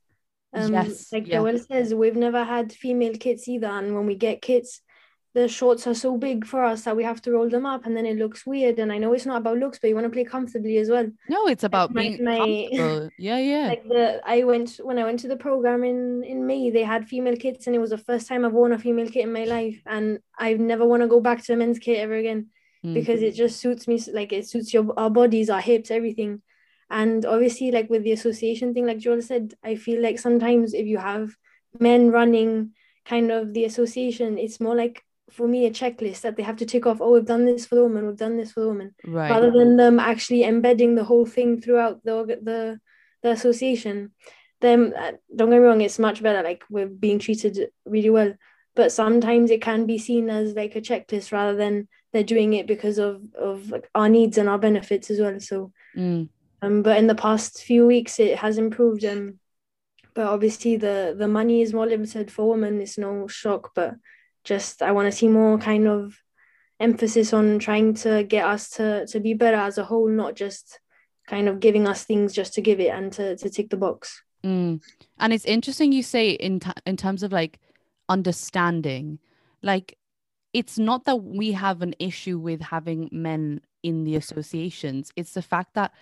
Um, 0.52 0.72
Yes, 0.72 1.12
like 1.12 1.26
yeah. 1.26 1.36
Joel 1.36 1.58
says, 1.58 1.94
we've 1.94 2.16
never 2.16 2.42
had 2.44 2.72
female 2.72 3.14
kits 3.14 3.48
either, 3.48 3.66
and 3.66 3.94
when 3.94 4.06
we 4.06 4.14
get 4.14 4.40
kits, 4.40 4.80
the 5.34 5.46
shorts 5.46 5.86
are 5.86 5.94
so 5.94 6.16
big 6.16 6.46
for 6.46 6.64
us 6.64 6.82
that 6.82 6.96
we 6.96 7.04
have 7.04 7.20
to 7.22 7.30
roll 7.32 7.48
them 7.48 7.66
up, 7.66 7.84
and 7.86 7.96
then 7.96 8.06
it 8.06 8.16
looks 8.16 8.46
weird. 8.46 8.78
And 8.78 8.90
I 8.92 8.98
know 8.98 9.12
it's 9.12 9.26
not 9.26 9.36
about 9.38 9.58
looks, 9.58 9.78
but 9.78 9.88
you 9.88 9.94
want 9.94 10.06
to 10.06 10.10
play 10.10 10.24
comfortably 10.24 10.78
as 10.78 10.88
well. 10.88 11.06
No, 11.28 11.46
it's 11.46 11.64
about 11.64 11.94
my- 11.94 12.02
being 12.02 12.24
my- 12.24 12.36
comfortable. 12.38 13.10
Yeah, 13.18 13.38
yeah. 13.38 13.68
Like 13.68 13.88
the 13.88 14.20
I 14.24 14.44
went 14.44 14.76
when 14.82 14.98
I 14.98 15.04
went 15.04 15.20
to 15.20 15.28
the 15.28 15.36
program 15.36 15.84
in 15.84 16.24
in 16.24 16.46
May, 16.46 16.70
they 16.70 16.82
had 16.82 17.06
female 17.08 17.36
kits, 17.36 17.66
and 17.66 17.76
it 17.76 17.80
was 17.80 17.90
the 17.90 17.98
first 17.98 18.26
time 18.28 18.44
I've 18.44 18.52
worn 18.52 18.72
a 18.72 18.78
female 18.78 19.08
kit 19.08 19.24
in 19.24 19.32
my 19.32 19.44
life, 19.44 19.80
and 19.86 20.18
I 20.38 20.54
never 20.54 20.86
want 20.86 21.02
to 21.02 21.08
go 21.08 21.20
back 21.20 21.42
to 21.44 21.52
a 21.52 21.56
men's 21.56 21.78
kit 21.78 21.98
ever 21.98 22.14
again 22.14 22.48
Mm. 22.84 22.94
because 22.94 23.22
it 23.22 23.32
just 23.34 23.58
suits 23.58 23.88
me 23.88 24.00
like 24.12 24.32
it 24.32 24.46
suits 24.48 24.72
your 24.72 24.86
our 24.96 25.10
bodies, 25.10 25.50
our 25.50 25.60
hips, 25.60 25.90
everything. 25.90 26.42
And 26.90 27.26
obviously, 27.26 27.70
like 27.72 27.90
with 27.90 28.04
the 28.04 28.12
association 28.12 28.72
thing, 28.72 28.86
like 28.86 28.98
Joel 28.98 29.20
said, 29.20 29.54
I 29.64 29.74
feel 29.74 30.00
like 30.00 30.18
sometimes 30.20 30.74
if 30.74 30.86
you 30.86 30.98
have 30.98 31.36
men 31.80 32.10
running 32.12 32.70
kind 33.04 33.32
of 33.32 33.52
the 33.52 33.64
association, 33.64 34.38
it's 34.38 34.60
more 34.60 34.76
like 34.76 35.02
for 35.30 35.46
me 35.46 35.66
a 35.66 35.70
checklist 35.70 36.22
that 36.22 36.36
they 36.36 36.42
have 36.42 36.56
to 36.56 36.66
tick 36.66 36.86
off. 36.86 37.00
Oh, 37.00 37.12
we've 37.12 37.24
done 37.24 37.44
this 37.44 37.66
for 37.66 37.74
the 37.74 37.82
woman, 37.82 38.06
we've 38.06 38.16
done 38.16 38.36
this 38.36 38.52
for 38.52 38.60
the 38.60 38.68
woman, 38.68 38.94
right. 39.04 39.30
rather 39.30 39.50
than 39.50 39.76
them 39.76 39.98
actually 39.98 40.44
embedding 40.44 40.94
the 40.94 41.04
whole 41.04 41.26
thing 41.26 41.60
throughout 41.60 42.04
the 42.04 42.38
the 42.42 42.80
the 43.22 43.30
association. 43.30 44.12
Then 44.60 44.92
uh, 44.96 45.12
don't 45.34 45.50
get 45.50 45.60
me 45.60 45.64
wrong, 45.64 45.80
it's 45.80 45.98
much 45.98 46.22
better. 46.22 46.42
Like 46.42 46.64
we're 46.68 46.88
being 46.88 47.18
treated 47.18 47.70
really 47.84 48.10
well, 48.10 48.34
but 48.74 48.92
sometimes 48.92 49.50
it 49.50 49.62
can 49.62 49.86
be 49.86 49.98
seen 49.98 50.30
as 50.30 50.54
like 50.54 50.74
a 50.76 50.80
checklist 50.80 51.32
rather 51.32 51.56
than 51.56 51.88
they're 52.12 52.22
doing 52.24 52.54
it 52.54 52.66
because 52.66 52.98
of 52.98 53.22
of 53.34 53.70
like 53.70 53.88
our 53.94 54.08
needs 54.08 54.38
and 54.38 54.48
our 54.48 54.58
benefits 54.58 55.10
as 55.10 55.20
well. 55.20 55.38
So 55.40 55.72
Mm. 55.96 56.28
um, 56.62 56.82
but 56.82 56.96
in 56.98 57.06
the 57.06 57.14
past 57.14 57.62
few 57.62 57.86
weeks 57.86 58.20
it 58.20 58.38
has 58.38 58.58
improved. 58.58 59.04
Um, 59.04 59.40
but 60.14 60.26
obviously 60.26 60.76
the 60.76 61.14
the 61.16 61.28
money 61.28 61.62
is 61.62 61.72
more 61.72 61.86
limited 61.86 62.30
for 62.30 62.48
women. 62.50 62.80
It's 62.80 62.98
no 62.98 63.26
shock, 63.28 63.70
but 63.74 63.94
just 64.44 64.82
I 64.82 64.92
want 64.92 65.06
to 65.06 65.16
see 65.16 65.28
more 65.28 65.58
kind 65.58 65.86
of 65.86 66.18
emphasis 66.80 67.32
on 67.32 67.58
trying 67.58 67.94
to 67.94 68.22
get 68.22 68.46
us 68.46 68.70
to 68.70 69.06
to 69.06 69.20
be 69.20 69.34
better 69.34 69.56
as 69.56 69.78
a 69.78 69.84
whole, 69.84 70.08
not 70.08 70.34
just 70.34 70.80
kind 71.26 71.48
of 71.48 71.60
giving 71.60 71.86
us 71.86 72.04
things 72.04 72.32
just 72.32 72.54
to 72.54 72.62
give 72.62 72.80
it 72.80 72.88
and 72.88 73.12
to 73.12 73.36
to 73.36 73.50
tick 73.50 73.70
the 73.70 73.76
box. 73.76 74.22
Mm. 74.44 74.82
And 75.18 75.32
it's 75.32 75.44
interesting 75.44 75.92
you 75.92 76.02
say 76.02 76.30
in 76.30 76.60
t- 76.60 76.70
in 76.86 76.96
terms 76.96 77.22
of 77.22 77.32
like 77.32 77.58
understanding, 78.08 79.18
like 79.62 79.98
it's 80.52 80.78
not 80.78 81.04
that 81.04 81.16
we 81.16 81.52
have 81.52 81.82
an 81.82 81.94
issue 81.98 82.38
with 82.38 82.60
having 82.60 83.08
men 83.12 83.60
in 83.82 84.04
the 84.04 84.16
associations. 84.16 85.12
It's 85.16 85.34
the 85.34 85.42
fact 85.42 85.74
that 85.74 85.92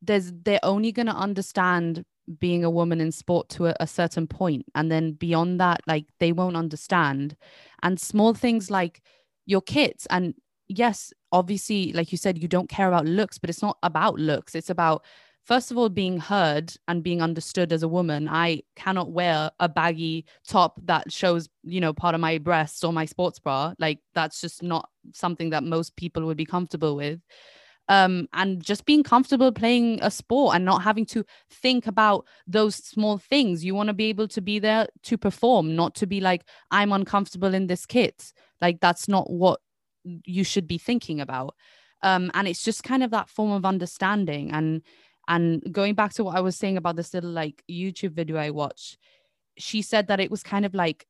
there's 0.00 0.32
they're 0.44 0.60
only 0.62 0.92
going 0.92 1.06
to 1.06 1.14
understand 1.14 2.04
being 2.38 2.64
a 2.64 2.70
woman 2.70 3.00
in 3.00 3.12
sport 3.12 3.48
to 3.50 3.66
a, 3.66 3.74
a 3.80 3.86
certain 3.86 4.26
point 4.26 4.64
and 4.74 4.90
then 4.90 5.12
beyond 5.12 5.60
that 5.60 5.80
like 5.86 6.06
they 6.18 6.32
won't 6.32 6.56
understand. 6.56 7.36
And 7.82 8.00
small 8.00 8.34
things 8.34 8.70
like 8.70 9.02
your 9.46 9.62
kits 9.62 10.06
and 10.10 10.34
yes 10.68 11.12
obviously 11.32 11.92
like 11.92 12.12
you 12.12 12.18
said 12.18 12.40
you 12.40 12.48
don't 12.48 12.68
care 12.68 12.88
about 12.88 13.04
looks 13.04 13.36
but 13.38 13.50
it's 13.50 13.62
not 13.62 13.78
about 13.82 14.18
looks. 14.18 14.54
It's 14.54 14.70
about 14.70 15.04
first 15.44 15.70
of 15.70 15.78
all 15.78 15.88
being 15.88 16.18
heard 16.18 16.72
and 16.86 17.02
being 17.02 17.20
understood 17.20 17.72
as 17.72 17.82
a 17.82 17.88
woman. 17.88 18.28
I 18.28 18.62
cannot 18.76 19.10
wear 19.10 19.50
a 19.58 19.68
baggy 19.68 20.24
top 20.46 20.80
that 20.84 21.10
shows 21.10 21.48
you 21.64 21.80
know 21.80 21.92
part 21.92 22.14
of 22.14 22.20
my 22.20 22.38
breasts 22.38 22.84
or 22.84 22.92
my 22.92 23.04
sports 23.04 23.38
bra. 23.38 23.74
Like 23.78 23.98
that's 24.14 24.40
just 24.40 24.62
not 24.62 24.88
something 25.12 25.50
that 25.50 25.64
most 25.64 25.96
people 25.96 26.24
would 26.26 26.36
be 26.36 26.46
comfortable 26.46 26.96
with 26.96 27.20
um 27.88 28.28
and 28.32 28.62
just 28.62 28.84
being 28.84 29.02
comfortable 29.02 29.52
playing 29.52 29.98
a 30.02 30.10
sport 30.10 30.54
and 30.54 30.64
not 30.64 30.82
having 30.82 31.06
to 31.06 31.24
think 31.50 31.86
about 31.86 32.26
those 32.46 32.76
small 32.76 33.18
things. 33.18 33.64
You 33.64 33.74
want 33.74 33.88
to 33.88 33.94
be 33.94 34.06
able 34.06 34.28
to 34.28 34.40
be 34.40 34.58
there 34.58 34.86
to 35.04 35.18
perform 35.18 35.74
not 35.74 35.94
to 35.96 36.06
be 36.06 36.20
like 36.20 36.44
i'm 36.70 36.92
uncomfortable 36.92 37.54
in 37.54 37.66
this 37.66 37.86
kit. 37.86 38.32
Like 38.60 38.80
that's 38.80 39.08
not 39.08 39.30
what 39.30 39.60
you 40.04 40.44
should 40.44 40.66
be 40.66 40.78
thinking 40.78 41.20
about. 41.20 41.54
Um 42.02 42.30
and 42.34 42.46
it's 42.48 42.64
just 42.64 42.84
kind 42.84 43.02
of 43.02 43.10
that 43.10 43.28
form 43.28 43.52
of 43.52 43.64
understanding 43.64 44.52
and 44.52 44.82
and 45.28 45.62
going 45.70 45.94
back 45.94 46.12
to 46.12 46.24
what 46.24 46.36
i 46.36 46.40
was 46.40 46.56
saying 46.56 46.76
about 46.76 46.96
this 46.96 47.14
little 47.14 47.30
like 47.30 47.62
youtube 47.70 48.12
video 48.12 48.36
i 48.36 48.50
watched 48.50 48.98
she 49.56 49.80
said 49.80 50.08
that 50.08 50.18
it 50.18 50.32
was 50.32 50.42
kind 50.42 50.66
of 50.66 50.74
like 50.74 51.06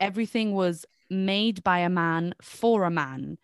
everything 0.00 0.54
was 0.54 0.84
made 1.10 1.62
by 1.62 1.78
a 1.80 1.88
man 1.88 2.34
for 2.40 2.84
a 2.84 2.90
man. 2.90 3.38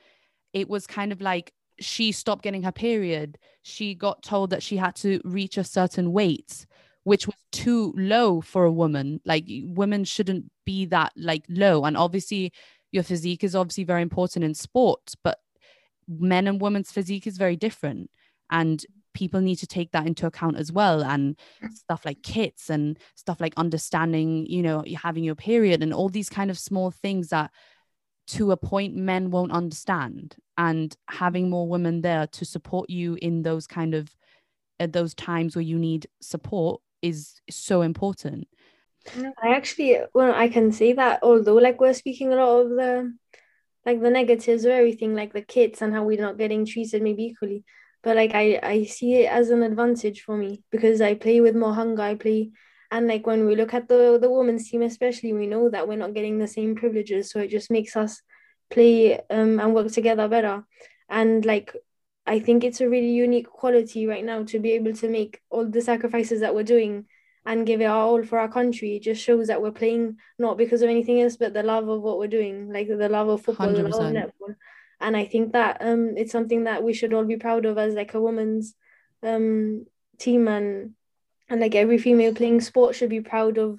It 0.53 0.69
was 0.69 0.87
kind 0.87 1.13
of 1.13 1.21
like 1.21 1.53
she 1.85 2.13
stopped 2.13 2.43
getting 2.43 2.63
her 2.63 2.73
period 2.73 3.39
she 3.63 3.95
got 3.95 4.23
told 4.23 4.51
that 4.51 4.63
she 4.63 4.77
had 4.77 4.95
to 4.95 5.21
reach 5.25 5.57
a 5.57 5.65
certain 5.65 6.13
weight 6.13 6.67
which 7.05 7.27
was 7.27 7.37
too 7.51 7.93
low 7.97 8.41
for 8.41 8.65
a 8.65 8.73
woman. 8.73 9.21
Like 9.25 9.45
women 9.65 10.05
shouldn't 10.05 10.51
be 10.65 10.87
that 10.87 11.13
like 11.17 11.45
low. 11.49 11.85
And 11.85 11.97
obviously 11.97 12.53
your 12.91 13.03
physique 13.03 13.43
is 13.43 13.57
obviously 13.57 13.85
very 13.85 14.03
important 14.03 14.45
in 14.45 14.55
sport 14.55 15.15
but 15.25 15.39
men 16.09 16.47
and 16.47 16.61
women's 16.61 16.93
physique 16.93 17.27
is 17.27 17.39
very 17.39 17.57
different. 17.57 18.11
And 18.51 18.85
people 19.15 19.41
need 19.41 19.57
to 19.57 19.67
take 19.67 19.93
that 19.93 20.07
into 20.07 20.27
account 20.27 20.57
as 20.57 20.73
well 20.73 21.03
and 21.03 21.39
stuff 21.75 22.05
like 22.05 22.23
kits 22.23 22.71
and 22.71 22.99
stuff 23.15 23.43
like 23.43 23.53
understanding 23.59 24.47
you 24.47 24.63
know 24.63 24.83
having 25.03 25.23
your 25.23 25.35
period 25.35 25.83
and 25.83 25.93
all 25.93 26.09
these 26.09 26.31
kind 26.31 26.51
of 26.51 26.59
small 26.59 26.91
things 26.91 27.29
that 27.29 27.51
to 28.29 28.53
a 28.53 28.57
point 28.57 28.95
men 28.95 29.31
won't 29.31 29.53
understand 29.53 30.37
and 30.57 30.97
having 31.09 31.51
more 31.51 31.69
women 31.69 32.03
there 32.03 32.27
to 32.29 32.45
support 32.45 32.89
you 32.89 33.19
in 33.21 33.43
those 33.43 33.67
kind 33.67 33.95
of 33.95 34.15
at 34.79 34.93
those 34.93 35.15
times 35.15 35.55
where 35.55 35.63
you 35.63 35.79
need 35.79 36.07
support 36.21 36.81
is 37.03 37.41
so 37.51 37.83
important 37.83 38.47
I 39.17 39.55
actually, 39.55 39.99
well, 40.15 40.33
I 40.35 40.49
can 40.49 40.73
say 40.73 40.93
that 40.95 41.21
although 41.23 41.57
like 41.57 41.81
we're 41.81 41.95
speaking 41.95 42.33
a 42.33 42.37
lot 42.37 42.61
of 42.61 42.71
the 42.71 43.15
like 43.85 44.01
the 44.01 44.11
negatives 44.11 44.65
or 44.65 44.71
everything, 44.71 45.15
like 45.15 45.33
the 45.33 45.43
kids 45.43 45.83
and 45.83 45.93
how 45.93 46.05
we're 46.05 46.21
not 46.21 46.39
getting 46.39 46.65
treated 46.65 47.03
maybe 47.03 47.25
equally, 47.25 47.65
but 48.03 48.17
like 48.17 48.33
I 48.35 48.61
I 48.63 48.85
see 48.85 49.15
it 49.23 49.31
as 49.31 49.51
an 49.51 49.63
advantage 49.63 50.23
for 50.23 50.37
me 50.37 50.63
because 50.71 51.01
I 51.01 51.15
play 51.15 51.41
with 51.41 51.57
more 51.57 51.75
hunger. 51.75 52.03
I 52.03 52.15
play, 52.15 52.53
and 52.93 53.09
like 53.09 53.27
when 53.27 53.47
we 53.47 53.57
look 53.57 53.73
at 53.75 53.89
the 53.89 54.19
the 54.21 54.31
women's 54.31 54.69
team, 54.71 54.83
especially, 54.83 55.33
we 55.33 55.47
know 55.47 55.71
that 55.71 55.89
we're 55.89 55.97
not 55.99 56.13
getting 56.15 56.39
the 56.39 56.47
same 56.47 56.75
privileges, 56.77 57.31
so 57.31 57.41
it 57.41 57.49
just 57.49 57.71
makes 57.71 57.97
us 57.97 58.21
play 58.71 59.19
um 59.31 59.59
and 59.61 59.75
work 59.75 59.91
together 59.91 60.29
better. 60.29 60.65
And 61.09 61.45
like 61.45 61.75
I 62.27 62.39
think 62.39 62.65
it's 62.65 62.83
a 62.83 62.89
really 62.89 63.11
unique 63.11 63.49
quality 63.49 64.07
right 64.07 64.25
now 64.25 64.45
to 64.45 64.59
be 64.61 64.73
able 64.73 64.93
to 64.95 65.09
make 65.09 65.41
all 65.51 65.67
the 65.67 65.81
sacrifices 65.81 66.41
that 66.41 66.55
we're 66.55 66.65
doing 66.65 67.07
and 67.47 67.67
give 67.67 67.81
it 67.81 67.87
our 67.87 68.03
all 68.03 68.23
for 68.25 68.39
our 68.39 68.49
country. 68.49 68.97
It 68.97 69.03
just 69.03 69.23
shows 69.23 69.49
that 69.49 69.61
we're 69.63 69.73
playing 69.73 70.19
not 70.39 70.59
because 70.59 70.83
of 70.83 70.91
anything 70.91 71.21
else, 71.23 71.37
but 71.37 71.55
the 71.55 71.63
love 71.63 71.89
of 71.89 72.03
what 72.03 72.19
we're 72.19 72.29
doing, 72.29 72.73
like 72.73 72.89
the 72.89 73.09
love 73.09 73.29
of 73.29 73.43
football, 73.43 73.73
the 73.75 73.83
love 73.85 74.03
of 74.03 74.13
netball. 74.13 74.55
And 75.01 75.17
I 75.17 75.25
think 75.25 75.53
that 75.55 75.79
um 75.81 76.15
it's 76.19 76.33
something 76.33 76.65
that 76.65 76.83
we 76.83 76.93
should 76.93 77.15
all 77.15 77.25
be 77.25 77.37
proud 77.37 77.65
of 77.65 77.79
as 77.79 77.95
like 77.95 78.13
a 78.15 78.21
women's 78.21 78.75
um 79.23 79.87
team 80.19 80.47
and 80.47 80.95
and 81.53 81.61
like 81.61 81.75
every 81.75 81.99
female 81.99 82.35
playing 82.35 82.63
sport 82.63 82.97
should 82.97 83.11
be 83.11 83.21
proud 83.21 83.59
of 83.59 83.79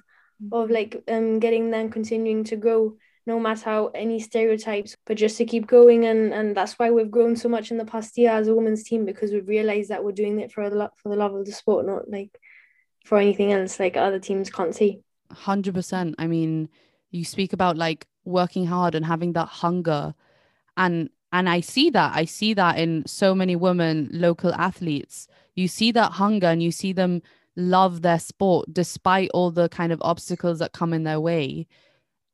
of 0.51 0.69
like 0.69 1.03
um 1.07 1.39
getting 1.39 1.71
them 1.71 1.89
continuing 1.89 2.43
to 2.43 2.55
grow 2.55 2.95
no 3.25 3.39
matter 3.39 3.65
how 3.65 3.87
any 3.95 4.19
stereotypes 4.19 4.95
but 5.05 5.17
just 5.17 5.37
to 5.37 5.45
keep 5.45 5.65
going. 5.65 6.05
And 6.05 6.33
and 6.33 6.55
that's 6.55 6.73
why 6.73 6.91
we've 6.91 7.09
grown 7.09 7.35
so 7.35 7.49
much 7.49 7.71
in 7.71 7.77
the 7.77 7.85
past 7.85 8.17
year 8.17 8.31
as 8.31 8.47
a 8.47 8.55
women's 8.55 8.83
team 8.83 9.05
because 9.05 9.31
we've 9.31 9.47
realized 9.47 9.89
that 9.89 10.03
we're 10.03 10.11
doing 10.11 10.39
it 10.39 10.51
for 10.51 10.69
the 10.69 10.91
for 10.97 11.09
the 11.09 11.15
love 11.15 11.33
of 11.33 11.45
the 11.45 11.51
sport 11.51 11.85
not 11.85 12.09
like 12.09 12.39
for 13.03 13.17
anything 13.17 13.51
else 13.51 13.79
like 13.79 13.97
other 13.97 14.19
teams 14.19 14.49
can't 14.49 14.75
see. 14.75 14.99
100% 15.33 16.13
i 16.19 16.27
mean 16.27 16.69
you 17.09 17.25
speak 17.25 17.53
about 17.53 17.75
like 17.75 18.05
working 18.23 18.67
hard 18.67 18.93
and 18.93 19.05
having 19.05 19.33
that 19.33 19.47
hunger. 19.47 20.13
And 20.77 21.09
and 21.31 21.49
i 21.49 21.61
see 21.61 21.89
that. 21.89 22.15
I 22.15 22.25
see 22.25 22.53
that 22.53 22.77
in 22.77 23.03
so 23.07 23.33
many 23.33 23.55
women 23.55 24.09
local 24.11 24.53
athletes. 24.53 25.27
You 25.55 25.67
see 25.67 25.91
that 25.93 26.13
hunger 26.13 26.47
and 26.47 26.61
you 26.61 26.71
see 26.71 26.93
them 26.93 27.21
love 27.55 28.01
their 28.01 28.19
sport 28.19 28.67
despite 28.71 29.29
all 29.33 29.51
the 29.51 29.69
kind 29.69 29.91
of 29.91 30.01
obstacles 30.01 30.59
that 30.59 30.73
come 30.73 30.93
in 30.93 31.03
their 31.03 31.19
way. 31.19 31.67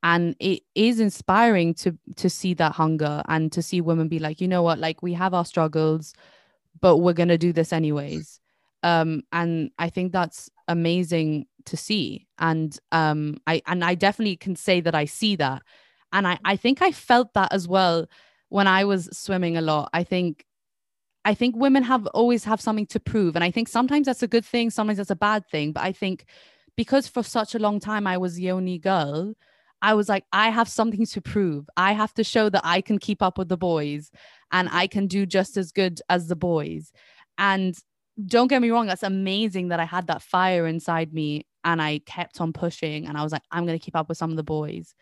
And 0.01 0.35
it 0.39 0.63
is 0.75 0.99
inspiring 0.99 1.73
to 1.75 1.97
to 2.15 2.29
see 2.29 2.53
that 2.55 2.73
hunger 2.73 3.21
and 3.27 3.51
to 3.51 3.61
see 3.61 3.81
women 3.81 4.07
be 4.07 4.19
like 4.19 4.39
you 4.39 4.47
know 4.47 4.63
what? 4.63 4.79
Like 4.79 5.01
we 5.01 5.13
have 5.13 5.33
our 5.33 5.45
struggles 5.45 6.13
but 6.81 6.97
we're 6.97 7.13
going 7.13 7.29
to 7.29 7.37
do 7.37 7.51
this 7.51 7.73
anyways. 7.73 8.39
Um 8.83 9.23
and 9.33 9.71
i 9.77 9.89
think 9.89 10.13
that's 10.13 10.49
amazing 10.67 11.47
to 11.65 11.75
see. 11.75 12.27
And 12.37 12.77
um 12.91 13.37
i 13.45 13.61
and 13.67 13.83
i 13.83 13.95
definitely 13.95 14.37
can 14.37 14.55
say 14.55 14.79
that 14.81 14.95
i 14.95 15.05
see 15.05 15.35
that. 15.35 15.61
And 16.13 16.27
i 16.27 16.39
i 16.45 16.55
think 16.55 16.81
i 16.81 16.91
felt 16.91 17.33
that 17.33 17.51
as 17.51 17.67
well 17.67 18.07
when 18.47 18.67
i 18.67 18.85
was 18.85 19.09
swimming 19.11 19.57
a 19.57 19.61
lot. 19.61 19.89
I 19.91 20.03
think 20.05 20.45
i 21.25 21.33
think 21.33 21.55
women 21.55 21.83
have 21.83 22.05
always 22.07 22.43
have 22.43 22.61
something 22.61 22.85
to 22.85 22.99
prove 22.99 23.35
and 23.35 23.43
i 23.43 23.51
think 23.51 23.67
sometimes 23.67 24.05
that's 24.05 24.23
a 24.23 24.27
good 24.27 24.45
thing 24.45 24.69
sometimes 24.69 24.97
that's 24.97 25.09
a 25.09 25.15
bad 25.15 25.45
thing 25.47 25.71
but 25.71 25.83
i 25.83 25.91
think 25.91 26.25
because 26.75 27.07
for 27.07 27.23
such 27.23 27.55
a 27.55 27.59
long 27.59 27.79
time 27.79 28.07
i 28.07 28.17
was 28.17 28.35
the 28.35 28.51
only 28.51 28.77
girl 28.77 29.33
i 29.81 29.93
was 29.93 30.09
like 30.09 30.25
i 30.31 30.49
have 30.49 30.67
something 30.67 31.05
to 31.05 31.21
prove 31.21 31.69
i 31.77 31.93
have 31.93 32.13
to 32.13 32.23
show 32.23 32.49
that 32.49 32.61
i 32.63 32.81
can 32.81 32.97
keep 32.97 33.21
up 33.21 33.37
with 33.37 33.49
the 33.49 33.57
boys 33.57 34.11
and 34.51 34.69
i 34.71 34.87
can 34.87 35.07
do 35.07 35.25
just 35.25 35.57
as 35.57 35.71
good 35.71 36.01
as 36.09 36.27
the 36.27 36.35
boys 36.35 36.91
and 37.37 37.75
don't 38.25 38.47
get 38.47 38.61
me 38.61 38.69
wrong, 38.69 38.87
that's 38.87 39.03
amazing 39.03 39.69
that 39.69 39.79
I 39.79 39.85
had 39.85 40.07
that 40.07 40.21
fire 40.21 40.67
inside 40.67 41.13
me 41.13 41.45
and 41.63 41.81
I 41.81 41.99
kept 41.99 42.41
on 42.41 42.53
pushing 42.53 43.07
and 43.07 43.17
I 43.17 43.23
was 43.23 43.31
like, 43.31 43.43
I'm 43.51 43.65
gonna 43.65 43.79
keep 43.79 43.95
up 43.95 44.09
with 44.09 44.17
some 44.17 44.31
of 44.31 44.37
the 44.37 44.43
boys. 44.43 44.93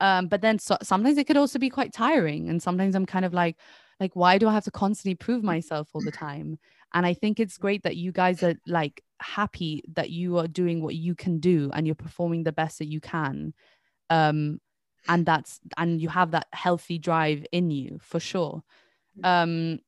Um, 0.00 0.28
but 0.28 0.40
then 0.40 0.58
so- 0.58 0.78
sometimes 0.82 1.18
it 1.18 1.26
could 1.26 1.36
also 1.36 1.58
be 1.58 1.70
quite 1.70 1.92
tiring, 1.92 2.48
and 2.48 2.62
sometimes 2.62 2.94
I'm 2.94 3.06
kind 3.06 3.24
of 3.24 3.34
like, 3.34 3.56
like, 4.00 4.16
why 4.16 4.38
do 4.38 4.48
I 4.48 4.54
have 4.54 4.64
to 4.64 4.70
constantly 4.70 5.14
prove 5.14 5.44
myself 5.44 5.90
all 5.92 6.00
the 6.00 6.10
time? 6.10 6.58
And 6.92 7.06
I 7.06 7.14
think 7.14 7.38
it's 7.38 7.58
great 7.58 7.84
that 7.84 7.96
you 7.96 8.10
guys 8.10 8.42
are 8.42 8.54
like 8.66 9.04
happy 9.20 9.84
that 9.92 10.10
you 10.10 10.38
are 10.38 10.48
doing 10.48 10.82
what 10.82 10.96
you 10.96 11.14
can 11.14 11.38
do 11.38 11.70
and 11.72 11.86
you're 11.86 11.94
performing 11.94 12.42
the 12.42 12.52
best 12.52 12.78
that 12.78 12.88
you 12.88 13.00
can. 13.00 13.52
Um, 14.08 14.60
and 15.08 15.24
that's 15.24 15.60
and 15.76 16.00
you 16.00 16.08
have 16.08 16.32
that 16.32 16.46
healthy 16.52 16.98
drive 16.98 17.46
in 17.52 17.70
you 17.70 17.98
for 18.02 18.20
sure. 18.20 18.62
Um, 19.22 19.80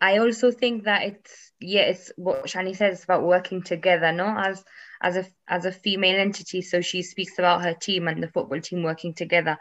I 0.00 0.18
also 0.18 0.50
think 0.50 0.84
that 0.84 1.02
it's 1.02 1.52
yeah, 1.60 1.82
it's 1.82 2.12
what 2.16 2.46
Shani 2.46 2.76
says 2.76 3.02
about 3.04 3.24
working 3.24 3.62
together, 3.62 4.12
no, 4.12 4.26
as 4.26 4.64
as 5.00 5.16
a 5.16 5.26
as 5.48 5.64
a 5.64 5.72
female 5.72 6.20
entity. 6.20 6.62
So 6.62 6.80
she 6.80 7.02
speaks 7.02 7.38
about 7.38 7.62
her 7.62 7.74
team 7.74 8.06
and 8.08 8.22
the 8.22 8.28
football 8.28 8.60
team 8.60 8.82
working 8.82 9.14
together, 9.14 9.58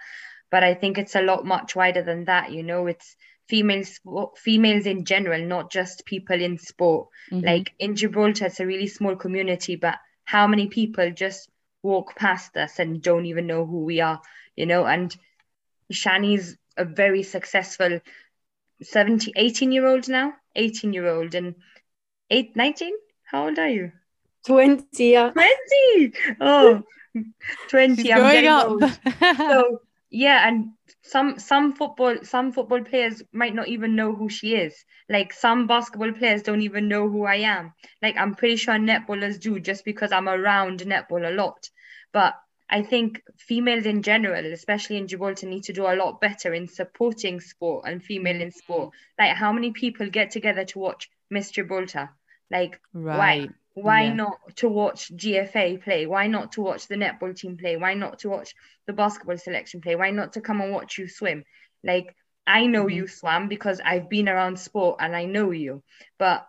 but 0.51 0.63
I 0.63 0.73
think 0.73 0.97
it's 0.97 1.15
a 1.15 1.21
lot 1.21 1.45
much 1.45 1.75
wider 1.75 2.03
than 2.03 2.25
that. 2.25 2.51
You 2.51 2.63
know, 2.63 2.87
it's 2.87 3.15
females 3.47 3.99
females 4.35 4.85
in 4.85 5.05
general, 5.05 5.41
not 5.45 5.71
just 5.71 6.05
people 6.05 6.39
in 6.41 6.57
sport. 6.57 7.07
mhm. 7.31 7.43
Like 7.45 7.73
in 7.79 7.95
Gibraltar, 7.95 8.45
it's 8.47 8.59
a 8.59 8.65
really 8.65 8.87
small 8.87 9.15
community, 9.15 9.75
but 9.75 9.95
how 10.25 10.47
many 10.47 10.67
people 10.67 11.11
just 11.11 11.49
walk 11.83 12.15
past 12.15 12.57
us 12.57 12.79
and 12.79 13.01
don't 13.01 13.25
even 13.25 13.47
know 13.47 13.65
who 13.65 13.83
we 13.85 14.01
are, 14.01 14.21
you 14.55 14.65
know? 14.65 14.85
And 14.85 15.15
Shani's 15.93 16.57
a 16.75 16.85
very 16.85 17.23
successful 17.23 17.99
70, 18.81 19.33
18 19.35 19.71
year 19.71 19.87
old 19.87 20.07
now, 20.09 20.33
18 20.55 20.93
year 20.93 21.07
old, 21.07 21.35
and 21.35 21.55
8, 22.29 22.55
19? 22.55 22.93
How 23.23 23.45
old 23.47 23.59
are 23.59 23.69
you? 23.69 23.91
20, 24.45 24.85
yeah. 25.11 25.31
20! 25.31 26.13
Oh, 26.41 26.83
20. 27.69 28.03
she's 28.03 28.11
I'm 28.11 28.19
growing 28.19 28.31
getting 28.31 28.49
up. 28.49 28.67
old. 28.67 28.83
So, 29.37 29.81
yeah, 30.09 30.47
and 30.47 30.71
some 31.03 31.37
some 31.39 31.73
football 31.73 32.17
some 32.23 32.51
football 32.53 32.83
players 32.83 33.21
might 33.33 33.53
not 33.53 33.67
even 33.67 33.95
know 33.95 34.13
who 34.15 34.29
she 34.29 34.55
is. 34.55 34.85
Like 35.09 35.33
some 35.33 35.67
basketball 35.67 36.13
players 36.13 36.43
don't 36.43 36.61
even 36.61 36.87
know 36.87 37.09
who 37.09 37.25
I 37.25 37.35
am. 37.37 37.73
Like 38.01 38.15
I'm 38.17 38.35
pretty 38.35 38.55
sure 38.55 38.75
netballers 38.75 39.39
do 39.39 39.59
just 39.59 39.83
because 39.85 40.11
I'm 40.11 40.29
around 40.29 40.79
netball 40.81 41.27
a 41.27 41.33
lot. 41.35 41.69
But 42.13 42.35
I 42.69 42.83
think 42.83 43.21
females 43.37 43.85
in 43.85 44.01
general, 44.01 44.45
especially 44.53 44.97
in 44.97 45.07
Gibraltar, 45.07 45.47
need 45.47 45.63
to 45.63 45.73
do 45.73 45.85
a 45.85 45.95
lot 45.95 46.21
better 46.21 46.53
in 46.53 46.67
supporting 46.67 47.39
sport 47.41 47.85
and 47.87 48.03
female 48.03 48.41
in 48.41 48.51
sport. 48.51 48.93
Like 49.19 49.35
how 49.35 49.51
many 49.51 49.71
people 49.71 50.09
get 50.09 50.31
together 50.31 50.65
to 50.65 50.79
watch 50.79 51.09
Miss 51.29 51.51
Gibraltar? 51.51 52.09
Like 52.51 52.79
right. 52.93 53.49
why 53.73 54.09
Yeah. 54.09 54.09
not 54.09 54.39
to 54.57 54.69
watch 54.69 55.11
GFA 55.15 55.77
play? 55.77 56.05
Why 56.07 56.27
not 56.27 56.53
to 56.53 56.61
watch 56.61 56.87
the 56.87 56.95
netball 56.95 57.35
team 57.35 57.57
play? 57.57 57.77
Why 57.77 57.93
not 57.93 58.19
to 58.19 58.29
watch 58.29 58.53
the 58.87 58.93
basketball 58.93 59.37
selection 59.37 59.81
play? 59.81 59.95
Why 59.95 60.11
not 60.11 60.33
to 60.33 60.41
come 60.41 60.61
and 60.61 60.73
watch 60.73 60.97
you 60.97 61.07
swim? 61.07 61.43
Like 61.83 62.15
I 62.47 62.65
know 62.67 62.87
Mhm. 62.87 62.87
you 62.87 63.07
swam 63.07 63.47
because 63.49 63.79
I've 63.83 64.09
been 64.09 64.29
around 64.29 64.59
sport 64.59 64.97
and 65.01 65.15
I 65.15 65.25
know 65.25 65.51
you, 65.51 65.83
but 66.17 66.47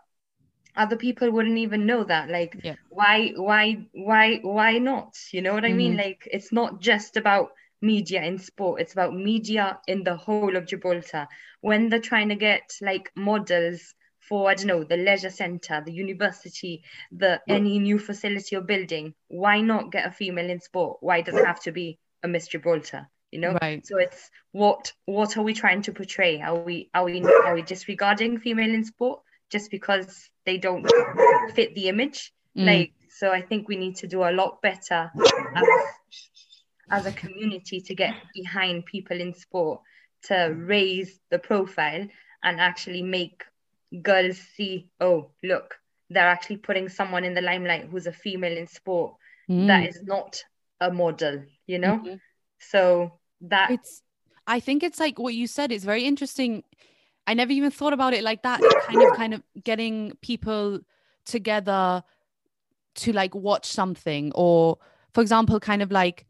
other 0.76 0.96
people 0.96 1.30
wouldn't 1.30 1.58
even 1.58 1.86
know 1.86 2.04
that. 2.04 2.28
Like 2.30 2.58
Yeah. 2.62 2.76
why 2.88 3.30
why 3.36 3.86
why 3.92 4.38
why 4.42 4.78
not? 4.78 5.14
You 5.32 5.42
know 5.42 5.54
what 5.54 5.64
I 5.64 5.72
mean? 5.72 5.96
Mhm. 5.96 5.96
Like 5.96 6.26
it's 6.30 6.52
not 6.52 6.80
just 6.80 7.16
about 7.16 7.50
media 7.82 8.22
in 8.22 8.38
sport, 8.38 8.80
it's 8.80 8.92
about 8.92 9.14
media 9.14 9.80
in 9.86 10.04
the 10.04 10.16
whole 10.16 10.56
of 10.56 10.66
Gibraltar. 10.66 11.28
When 11.60 11.88
they're 11.88 12.00
trying 12.00 12.30
to 12.30 12.36
get 12.36 12.70
like 12.80 13.10
models 13.16 13.94
for 14.28 14.50
I 14.50 14.54
don't 14.54 14.66
know 14.66 14.84
the 14.84 14.96
leisure 14.96 15.30
centre, 15.30 15.82
the 15.84 15.92
university, 15.92 16.82
the 17.10 17.40
any 17.48 17.78
new 17.78 17.98
facility 17.98 18.56
or 18.56 18.60
building, 18.60 19.14
why 19.28 19.60
not 19.60 19.92
get 19.92 20.06
a 20.06 20.10
female 20.10 20.50
in 20.50 20.60
sport? 20.60 20.98
Why 21.00 21.22
does 21.22 21.36
it 21.36 21.46
have 21.46 21.60
to 21.62 21.72
be 21.72 21.98
a 22.22 22.28
Miss 22.28 22.48
Gibraltar? 22.48 23.08
You 23.30 23.40
know, 23.40 23.56
Right. 23.60 23.86
so 23.86 23.98
it's 23.98 24.30
what 24.52 24.92
what 25.04 25.36
are 25.36 25.42
we 25.42 25.54
trying 25.54 25.82
to 25.82 25.92
portray? 25.92 26.40
Are 26.40 26.56
we 26.56 26.90
are 26.94 27.04
we 27.04 27.22
are 27.22 27.54
we 27.54 27.62
disregarding 27.62 28.38
female 28.38 28.72
in 28.72 28.84
sport 28.84 29.20
just 29.50 29.70
because 29.70 30.30
they 30.46 30.58
don't 30.58 30.86
fit 31.54 31.74
the 31.74 31.88
image? 31.88 32.32
Mm. 32.56 32.66
Like 32.66 32.92
so, 33.10 33.32
I 33.32 33.40
think 33.42 33.68
we 33.68 33.76
need 33.76 33.96
to 33.96 34.06
do 34.06 34.22
a 34.22 34.32
lot 34.32 34.62
better 34.62 35.10
as 35.54 35.66
as 36.90 37.06
a 37.06 37.12
community 37.12 37.80
to 37.82 37.94
get 37.94 38.14
behind 38.34 38.86
people 38.86 39.20
in 39.20 39.34
sport 39.34 39.80
to 40.22 40.54
raise 40.56 41.20
the 41.30 41.38
profile 41.38 42.06
and 42.42 42.60
actually 42.60 43.02
make 43.02 43.44
girls 44.02 44.38
see, 44.38 44.88
oh, 45.00 45.30
look, 45.42 45.74
they're 46.10 46.28
actually 46.28 46.56
putting 46.58 46.88
someone 46.88 47.24
in 47.24 47.34
the 47.34 47.40
limelight 47.40 47.86
who's 47.90 48.06
a 48.06 48.12
female 48.12 48.56
in 48.56 48.66
sport 48.66 49.14
Mm. 49.48 49.66
that 49.66 49.88
is 49.88 50.02
not 50.02 50.42
a 50.80 50.90
model, 50.90 51.42
you 51.66 51.78
know? 51.78 51.98
Mhm. 51.98 52.20
So 52.58 53.18
that 53.40 53.70
it's 53.70 54.02
i 54.48 54.58
think 54.58 54.82
it's 54.82 54.98
like 54.98 55.18
what 55.18 55.32
you 55.32 55.46
said 55.46 55.70
it's 55.70 55.84
very 55.84 56.04
interesting 56.04 56.64
i 57.26 57.34
never 57.34 57.52
even 57.52 57.70
thought 57.70 57.92
about 57.92 58.12
it 58.12 58.24
like 58.24 58.42
that 58.42 58.60
kind 58.82 59.02
of 59.02 59.16
kind 59.16 59.32
of 59.34 59.42
getting 59.62 60.12
people 60.22 60.80
together 61.24 62.02
to 62.96 63.12
like 63.12 63.34
watch 63.34 63.66
something 63.66 64.32
or 64.34 64.76
for 65.14 65.20
example 65.20 65.60
kind 65.60 65.82
of 65.82 65.92
like 65.92 66.26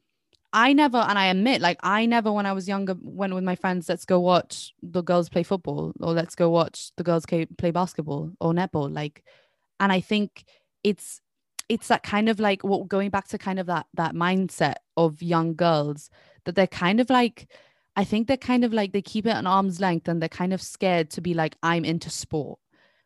i 0.53 0.73
never 0.73 0.99
and 0.99 1.19
i 1.19 1.27
admit 1.27 1.61
like 1.61 1.79
i 1.83 2.07
never 2.07 2.33
when 2.33 2.47
i 2.47 2.53
was 2.53 2.69
younger 2.69 2.95
went 3.03 3.35
with 3.35 3.45
my 3.45 3.55
friends 3.55 3.89
let's 3.89 4.05
go 4.05 4.19
watch 4.19 4.73
the 4.83 5.03
girls 5.03 5.29
play 5.29 5.43
football 5.43 5.93
or 6.01 6.13
let's 6.13 6.35
go 6.35 6.49
watch 6.49 6.91
the 6.97 7.05
girls 7.05 7.27
play 7.27 7.71
basketball 7.71 8.31
or 8.41 8.53
netball 8.53 8.93
like 8.93 9.23
and 9.81 9.93
i 9.93 10.01
think 10.01 10.45
it's 10.83 11.21
it's 11.69 11.89
that 11.89 12.03
kind 12.03 12.29
of 12.29 12.41
like 12.41 12.65
what 12.65 12.89
going 12.89 13.11
back 13.11 13.29
to 13.29 13.39
kind 13.39 13.59
of 13.59 13.67
that 13.67 13.87
that 13.95 14.15
mindset 14.15 14.77
of 14.97 15.23
young 15.23 15.55
girls 15.55 16.11
that 16.45 16.55
they're 16.55 16.67
kind 16.67 17.01
of 17.01 17.11
like 17.11 17.47
I 17.99 18.05
think 18.05 18.29
they're 18.29 18.37
kind 18.37 18.65
of 18.65 18.73
like 18.73 18.93
they 18.93 19.03
keep 19.03 19.27
it 19.27 19.31
at 19.31 19.39
an 19.39 19.47
arm's 19.49 19.81
length 19.81 20.07
and 20.07 20.23
they're 20.23 20.29
kind 20.29 20.53
of 20.53 20.63
scared 20.63 21.11
to 21.11 21.21
be 21.21 21.35
like 21.35 21.57
I'm 21.65 21.85
into 21.85 22.11
sport, 22.11 22.61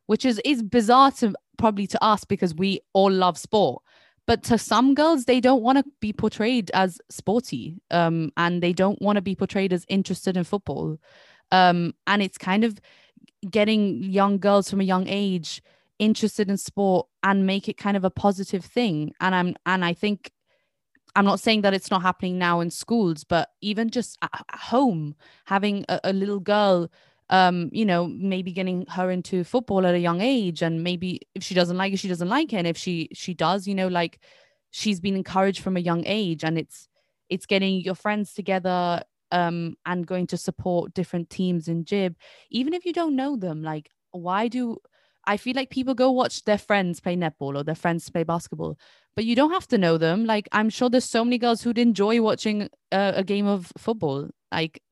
which 0.05 0.27
is 0.27 0.39
is 0.45 0.63
bizarre 0.63 1.11
to 1.13 1.33
probably 1.57 1.87
to 1.87 2.05
us 2.05 2.25
because 2.25 2.55
we 2.55 2.81
all 2.93 3.11
love 3.11 3.39
sport. 3.39 3.83
But 4.27 4.43
to 4.45 4.59
some 4.59 4.95
girls, 4.95 5.25
they 5.25 5.41
don't 5.41 5.63
want 5.63 5.79
to 5.79 5.85
be 6.01 6.13
portrayed 6.13 6.71
as 6.75 7.01
sporty, 7.11 7.81
um, 7.91 8.33
and 8.37 8.63
they 8.63 8.73
don't 8.73 9.01
want 9.03 9.17
to 9.17 9.23
be 9.23 9.35
portrayed 9.35 9.73
as 9.73 9.85
interested 9.89 10.37
in 10.37 10.45
football. 10.45 10.99
Um, 11.51 11.95
and 12.07 12.23
it's 12.23 12.39
kind 12.39 12.65
of 12.65 12.81
getting 13.51 14.03
young 14.03 14.39
girls 14.39 14.71
from 14.71 14.81
a 14.81 14.85
young 14.85 15.09
age 15.09 15.63
interested 15.99 16.51
in 16.51 16.57
sport 16.57 17.07
and 17.23 17.47
make 17.47 17.69
it 17.69 17.77
kind 17.77 17.97
of 17.97 18.05
a 18.05 18.11
positive 18.11 18.65
thing. 18.65 19.13
And 19.21 19.35
I'm 19.35 19.57
and 19.67 19.85
I 19.85 19.93
think 19.93 20.31
I'm 21.15 21.25
not 21.25 21.41
saying 21.41 21.63
that 21.63 21.75
it's 21.75 21.91
not 21.91 22.03
happening 22.03 22.39
now 22.39 22.61
in 22.61 22.71
schools, 22.71 23.25
but 23.25 23.51
even 23.61 23.91
just 23.91 24.19
at 24.23 24.45
home, 24.53 25.15
having 25.45 25.85
a, 25.89 26.01
a 26.05 26.13
little 26.13 26.41
girl, 26.41 26.91
um, 27.33 27.71
you 27.73 27.87
know, 27.87 28.07
maybe 28.09 28.53
getting 28.53 28.87
her 28.91 29.11
into 29.11 29.45
football 29.45 29.87
at 29.87 29.95
a 29.95 29.99
young 29.99 30.21
age, 30.21 30.63
and 30.63 30.85
maybe 30.85 31.21
if 31.35 31.43
she 31.43 31.55
doesn't 31.55 31.79
like 31.79 31.93
it, 31.95 31.99
she 31.99 32.09
doesn't 32.09 32.29
like 32.29 32.53
it, 32.53 32.57
and 32.59 32.67
if 32.69 32.77
she 32.79 33.09
she 33.15 33.35
does, 33.35 33.67
you 33.67 33.75
know, 33.75 33.89
like 33.89 34.21
she's 34.71 35.01
been 35.01 35.17
encouraged 35.17 35.61
from 35.63 35.77
a 35.77 35.81
young 35.81 36.05
age, 36.07 36.45
and 36.45 36.59
it's 36.59 36.89
it's 37.31 37.47
getting 37.47 37.81
your 37.81 37.97
friends 37.97 38.35
together, 38.35 39.03
um, 39.33 39.75
and 39.87 40.07
going 40.07 40.27
to 40.29 40.37
support 40.37 40.95
different 40.95 41.31
teams 41.31 41.69
in 41.69 41.85
Jib, 41.85 42.17
even 42.51 42.75
if 42.75 42.85
you 42.87 42.93
don't 42.93 43.17
know 43.17 43.37
them. 43.37 43.63
Like, 43.63 43.91
why 44.13 44.49
do 44.49 44.77
I 45.25 45.37
feel 45.39 45.55
like 45.57 45.71
people 45.71 45.95
go 45.95 46.11
watch 46.13 46.45
their 46.45 46.59
friends 46.59 47.01
play 47.01 47.17
netball 47.17 47.57
or 47.57 47.65
their 47.65 47.75
friends 47.75 48.09
play 48.11 48.25
basketball? 48.25 48.79
but 49.15 49.27
you 49.27 49.37
don't 49.37 49.51
have 49.53 49.69
to 49.69 49.79
know 49.79 49.99
them. 49.99 50.25
Like 50.25 50.49
I'm 50.53 50.71
sure 50.71 50.89
there's 50.89 51.05
so 51.05 51.25
many 51.25 51.39
girls 51.39 51.63
who'd 51.63 51.79
enjoy 51.79 52.23
watching 52.23 52.69
a, 52.93 53.13
a 53.17 53.25
game 53.25 53.47
of 53.47 53.71
football. 53.77 54.31
Like, 54.51 54.83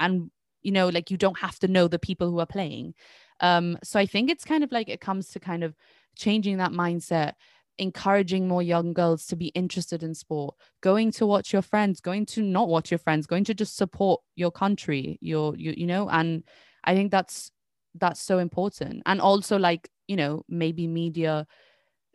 and 0.00 0.30
you 0.64 0.72
know, 0.72 0.88
like 0.88 1.10
you 1.10 1.16
don't 1.16 1.38
have 1.38 1.58
to 1.60 1.68
know 1.68 1.86
the 1.86 1.98
people 1.98 2.30
who 2.30 2.40
are 2.40 2.46
playing. 2.46 2.94
Um, 3.40 3.78
so 3.84 4.00
I 4.00 4.06
think 4.06 4.30
it's 4.30 4.44
kind 4.44 4.64
of 4.64 4.72
like 4.72 4.88
it 4.88 5.00
comes 5.00 5.28
to 5.30 5.40
kind 5.40 5.62
of 5.62 5.76
changing 6.16 6.56
that 6.56 6.72
mindset, 6.72 7.34
encouraging 7.78 8.48
more 8.48 8.62
young 8.62 8.92
girls 8.92 9.26
to 9.26 9.36
be 9.36 9.48
interested 9.48 10.02
in 10.02 10.14
sport, 10.14 10.54
going 10.80 11.12
to 11.12 11.26
watch 11.26 11.52
your 11.52 11.62
friends, 11.62 12.00
going 12.00 12.26
to 12.26 12.42
not 12.42 12.68
watch 12.68 12.90
your 12.90 12.98
friends, 12.98 13.26
going 13.26 13.44
to 13.44 13.54
just 13.54 13.76
support 13.76 14.20
your 14.34 14.50
country, 14.50 15.18
your 15.20 15.54
you 15.56 15.74
you 15.76 15.86
know, 15.86 16.08
and 16.08 16.44
I 16.84 16.94
think 16.94 17.10
that's 17.10 17.50
that's 17.94 18.20
so 18.20 18.38
important. 18.38 19.02
And 19.06 19.20
also 19.20 19.58
like, 19.58 19.88
you 20.08 20.16
know, 20.16 20.44
maybe 20.48 20.86
media 20.86 21.46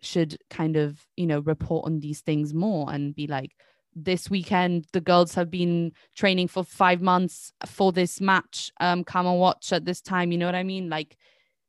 should 0.02 0.38
kind 0.50 0.78
of 0.78 1.00
you 1.18 1.28
know 1.28 1.40
report 1.40 1.86
on 1.86 2.00
these 2.00 2.22
things 2.22 2.54
more 2.54 2.92
and 2.92 3.14
be 3.14 3.28
like 3.28 3.52
this 3.96 4.30
weekend 4.30 4.86
the 4.94 5.02
girls 5.02 5.34
have 5.34 5.50
been 5.50 5.92
training 6.16 6.48
for 6.48 6.64
five 6.64 7.02
months 7.02 7.52
for 7.66 7.92
this 7.92 8.22
match 8.22 8.72
um 8.80 9.04
come 9.04 9.26
and 9.26 9.40
watch 9.40 9.74
at 9.74 9.86
this 9.86 10.02
time 10.02 10.32
you 10.32 10.38
know 10.38 10.46
what 10.46 10.56
i 10.56 10.64
mean? 10.64 10.90
Like 10.90 11.18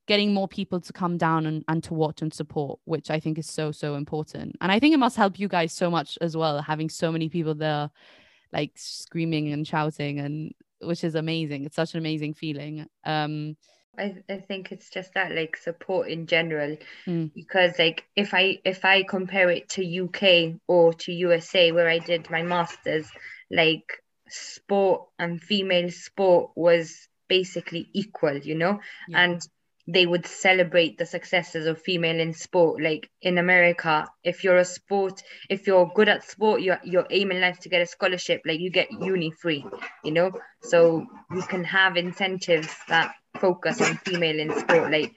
getting 0.07 0.33
more 0.33 0.47
people 0.47 0.81
to 0.81 0.91
come 0.91 1.17
down 1.17 1.45
and, 1.45 1.63
and 1.67 1.83
to 1.83 1.93
watch 1.93 2.21
and 2.21 2.33
support 2.33 2.79
which 2.85 3.09
i 3.09 3.19
think 3.19 3.37
is 3.37 3.49
so 3.49 3.71
so 3.71 3.95
important. 3.95 4.55
And 4.61 4.71
i 4.71 4.79
think 4.79 4.93
it 4.93 4.97
must 4.97 5.17
help 5.17 5.39
you 5.39 5.47
guys 5.47 5.73
so 5.73 5.89
much 5.89 6.17
as 6.21 6.35
well 6.35 6.61
having 6.61 6.89
so 6.89 7.11
many 7.11 7.29
people 7.29 7.55
there 7.55 7.89
like 8.53 8.71
screaming 8.75 9.51
and 9.53 9.67
shouting 9.67 10.19
and 10.19 10.53
which 10.81 11.03
is 11.03 11.15
amazing. 11.15 11.65
It's 11.65 11.75
such 11.75 11.93
an 11.93 11.99
amazing 11.99 12.33
feeling. 12.33 12.87
Um 13.05 13.55
I, 13.97 14.15
I 14.29 14.37
think 14.37 14.71
it's 14.71 14.89
just 14.89 15.13
that 15.13 15.31
like 15.33 15.57
support 15.57 16.07
in 16.09 16.27
general 16.27 16.77
Mm. 17.07 17.31
because 17.33 17.77
like 17.79 18.05
if 18.15 18.33
I 18.33 18.59
if 18.63 18.85
I 18.85 19.03
compare 19.03 19.49
it 19.49 19.69
to 19.69 19.83
UK 20.05 20.55
or 20.67 20.93
to 20.93 21.11
USA 21.11 21.71
where 21.71 21.89
I 21.89 21.99
did 21.99 22.29
my 22.29 22.43
masters 22.43 23.09
like 23.49 24.01
sport 24.29 25.09
and 25.19 25.41
female 25.41 25.89
sport 25.91 26.51
was 26.55 27.07
basically 27.27 27.89
equal 27.93 28.37
you 28.37 28.55
know 28.55 28.79
Yeah. 29.07 29.23
and 29.23 29.41
they 29.87 30.05
would 30.05 30.25
celebrate 30.25 30.97
the 30.97 31.05
successes 31.05 31.65
of 31.65 31.81
female 31.81 32.19
in 32.19 32.33
sport 32.33 32.81
like 32.81 33.09
in 33.21 33.37
America 33.37 34.07
if 34.23 34.43
you're 34.43 34.57
a 34.57 34.65
sport 34.65 35.21
if 35.49 35.67
you're 35.67 35.91
good 35.95 36.09
at 36.09 36.23
sport 36.29 36.61
you're 36.61 36.79
you're 36.83 37.07
aiming 37.09 37.39
life 37.41 37.59
to 37.59 37.69
get 37.69 37.81
a 37.81 37.85
scholarship 37.85 38.41
like 38.45 38.59
you 38.59 38.69
get 38.69 38.91
uni 38.91 39.31
free 39.31 39.65
you 40.03 40.11
know 40.11 40.31
so 40.61 41.05
we 41.29 41.41
can 41.43 41.63
have 41.63 41.97
incentives 41.97 42.73
that 42.87 43.13
focus 43.39 43.81
on 43.81 43.95
female 43.97 44.39
in 44.39 44.55
sport 44.59 44.91
like 44.91 45.13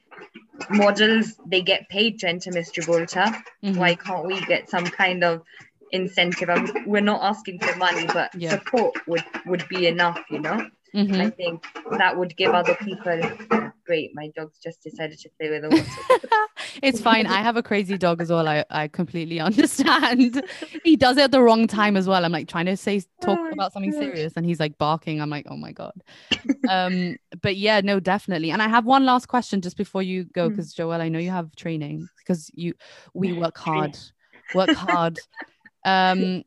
models 0.71 1.35
they 1.47 1.61
get 1.63 1.89
paid 1.89 2.19
to 2.21 2.29
enter 2.29 2.51
Miss 2.53 2.71
Gibraltar 2.71 3.27
Mhm. 3.63 3.77
why 3.77 3.95
can't 3.95 4.27
we 4.27 4.41
get 4.47 4.71
some 4.71 4.85
kind 4.87 5.23
of 5.25 5.43
incentive 5.93 6.49
I 6.51 6.61
mean, 6.61 6.85
we're 6.87 7.01
not 7.01 7.23
asking 7.23 7.59
for 7.61 7.77
money 7.77 8.07
but 8.07 8.35
Yeah. 8.35 8.51
support 8.51 8.95
would 9.07 9.25
would 9.47 9.69
be 9.69 9.87
enough 9.87 10.21
you 10.31 10.39
know 10.41 10.69
Mhm. 10.95 11.21
I 11.21 11.31
think 11.31 11.65
that 11.99 12.17
would 12.17 12.37
give 12.37 12.53
other 12.55 12.77
people 12.77 13.21
great 13.87 14.11
my 14.15 14.29
dog's 14.37 14.59
just 14.59 14.83
decided 14.83 15.19
to 15.19 15.29
play 15.39 15.51
with 15.51 15.63
the 15.63 15.69
water 15.71 16.29
it's 16.83 17.01
fine. 17.01 17.27
I 17.27 17.41
have 17.43 17.57
a 17.57 17.63
crazy 17.63 17.97
dog 17.99 18.21
as 18.21 18.31
well. 18.31 18.49
I, 18.49 18.65
I 18.71 18.89
completely 18.89 19.39
understand. 19.49 20.43
he 20.83 20.97
does 20.97 21.17
it 21.17 21.23
at 21.23 21.31
the 21.31 21.41
wrong 21.41 21.67
time 21.67 21.97
as 21.97 22.09
well. 22.09 22.25
I'm 22.25 22.33
like 22.33 22.49
trying 22.49 22.67
to 22.67 22.77
say 22.77 23.01
talk 23.21 23.39
Oh 23.39 23.51
about 23.53 23.73
something 23.73 23.93
gosh. 23.93 24.01
serious 24.01 24.33
and 24.37 24.45
he's 24.45 24.59
like 24.61 24.77
barking. 24.79 25.21
I'm 25.21 25.31
like, 25.31 25.47
oh 25.49 25.57
my 25.57 25.73
God. 25.73 25.93
um, 26.69 27.17
but 27.43 27.57
yeah, 27.57 27.81
no, 27.81 28.01
definitely. 28.01 28.51
And 28.51 28.61
I 28.63 28.69
have 28.69 28.85
one 28.87 29.05
last 29.05 29.27
question 29.27 29.61
just 29.61 29.77
before 29.77 30.03
you 30.03 30.25
go, 30.25 30.49
Mm. 30.49 30.51
because 30.51 30.75
Joelle, 30.75 31.01
I 31.01 31.09
know 31.09 31.19
you 31.19 31.31
have 31.31 31.55
training 31.57 32.09
because 32.19 32.51
you 32.55 32.75
we 33.13 33.33
work 33.45 33.57
hard. 33.59 33.97
Work 34.55 34.71
hard. 34.71 35.19
um 35.85 36.43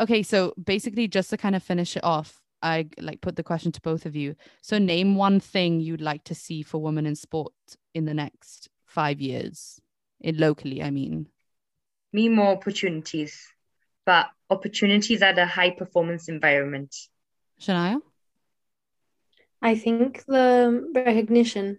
okay, 0.00 0.22
so 0.22 0.52
basically 0.62 1.08
just 1.08 1.30
to 1.30 1.36
kind 1.36 1.54
of 1.54 1.62
finish 1.62 1.96
it 1.96 2.04
off, 2.04 2.40
I 2.64 2.88
like 2.98 3.20
put 3.20 3.36
the 3.36 3.42
question 3.42 3.72
to 3.72 3.80
both 3.80 4.06
of 4.06 4.16
you. 4.16 4.34
So 4.62 4.78
name 4.78 5.14
one 5.14 5.38
thing 5.38 5.80
you'd 5.80 6.00
like 6.00 6.24
to 6.24 6.34
see 6.34 6.62
for 6.62 6.78
women 6.78 7.06
in 7.06 7.14
sport 7.14 7.52
in 7.92 8.06
the 8.06 8.14
next 8.14 8.68
five 8.86 9.20
years. 9.20 9.80
In 10.20 10.38
locally, 10.38 10.82
I 10.82 10.90
mean. 10.90 11.28
me 12.12 12.28
more 12.28 12.52
opportunities 12.56 13.34
but 14.06 14.26
opportunities 14.50 15.22
at 15.22 15.38
a 15.38 15.46
high 15.46 15.70
performance 15.70 16.28
environment 16.28 16.94
Shania? 17.60 18.00
I 19.62 19.76
think 19.76 20.24
the 20.26 20.90
recognition, 20.94 21.78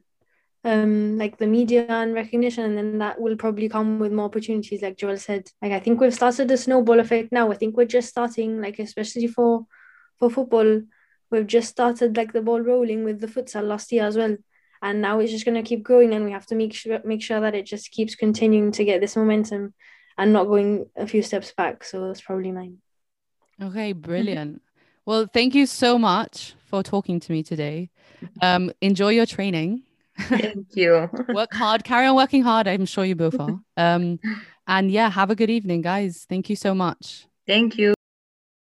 um, 0.63 1.17
like 1.17 1.37
the 1.37 1.45
media 1.45 1.85
and 1.87 2.15
recognition, 2.15 2.65
and 2.65 2.77
then 2.77 2.97
that 2.97 3.21
will 3.21 3.35
probably 3.35 3.69
come 3.69 3.99
with 3.99 4.11
more 4.11 4.25
opportunities, 4.25 4.81
like 4.81 4.97
Joelle 4.97 5.19
said. 5.19 5.51
Like 5.61 5.71
I 5.71 5.79
think 5.79 6.01
we've 6.01 6.13
started 6.13 6.47
the 6.47 6.57
snowball 6.57 6.99
effect 6.99 7.31
now. 7.31 7.51
I 7.51 7.55
think 7.55 7.77
we're 7.77 7.85
just 7.85 8.09
starting, 8.09 8.59
like 8.59 8.79
especially 8.79 9.27
for 9.27 9.67
for 10.19 10.29
football, 10.29 10.81
we've 11.31 11.47
just 11.47 11.69
started 11.69 12.15
like 12.17 12.33
the 12.33 12.41
ball 12.41 12.61
rolling 12.61 13.03
with 13.03 13.19
the 13.19 13.27
futsal 13.27 13.63
last 13.67 13.91
year 13.91 14.05
as 14.05 14.17
well. 14.17 14.37
And 14.81 15.01
now 15.01 15.19
it's 15.19 15.31
just 15.31 15.45
gonna 15.45 15.63
keep 15.63 15.83
growing 15.83 16.13
and 16.13 16.25
we 16.25 16.31
have 16.31 16.45
to 16.47 16.55
make 16.55 16.73
sure 16.73 16.99
make 17.03 17.21
sure 17.21 17.39
that 17.39 17.55
it 17.55 17.65
just 17.65 17.91
keeps 17.91 18.15
continuing 18.15 18.71
to 18.73 18.85
get 18.85 19.01
this 19.01 19.15
momentum 19.15 19.73
and 20.17 20.31
not 20.31 20.45
going 20.45 20.87
a 20.95 21.07
few 21.07 21.21
steps 21.23 21.51
back. 21.55 21.83
So 21.83 22.07
that's 22.07 22.21
probably 22.21 22.51
mine. 22.51 22.77
Okay, 23.61 23.93
brilliant. 23.93 24.61
Well, 25.05 25.27
thank 25.31 25.55
you 25.55 25.65
so 25.65 25.97
much 25.97 26.55
for 26.65 26.83
talking 26.83 27.19
to 27.19 27.31
me 27.31 27.43
today. 27.43 27.89
Um, 28.41 28.71
enjoy 28.81 29.09
your 29.09 29.25
training. 29.25 29.83
thank 30.17 30.67
you 30.75 31.09
Work 31.29 31.53
hard. 31.53 31.83
Carry 31.83 32.05
on 32.07 32.15
working 32.15 32.43
hard. 32.43 32.67
I'm 32.67 32.85
sure 32.85 33.05
you 33.05 33.15
both 33.15 33.39
are. 33.39 33.59
Um, 33.77 34.19
and 34.67 34.89
yeah, 34.91 35.09
have 35.09 35.29
a 35.29 35.35
good 35.35 35.49
evening, 35.49 35.81
guys. 35.81 36.25
Thank 36.27 36.49
you 36.49 36.55
so 36.55 36.73
much. 36.75 37.27
thank 37.47 37.77
you 37.77 37.94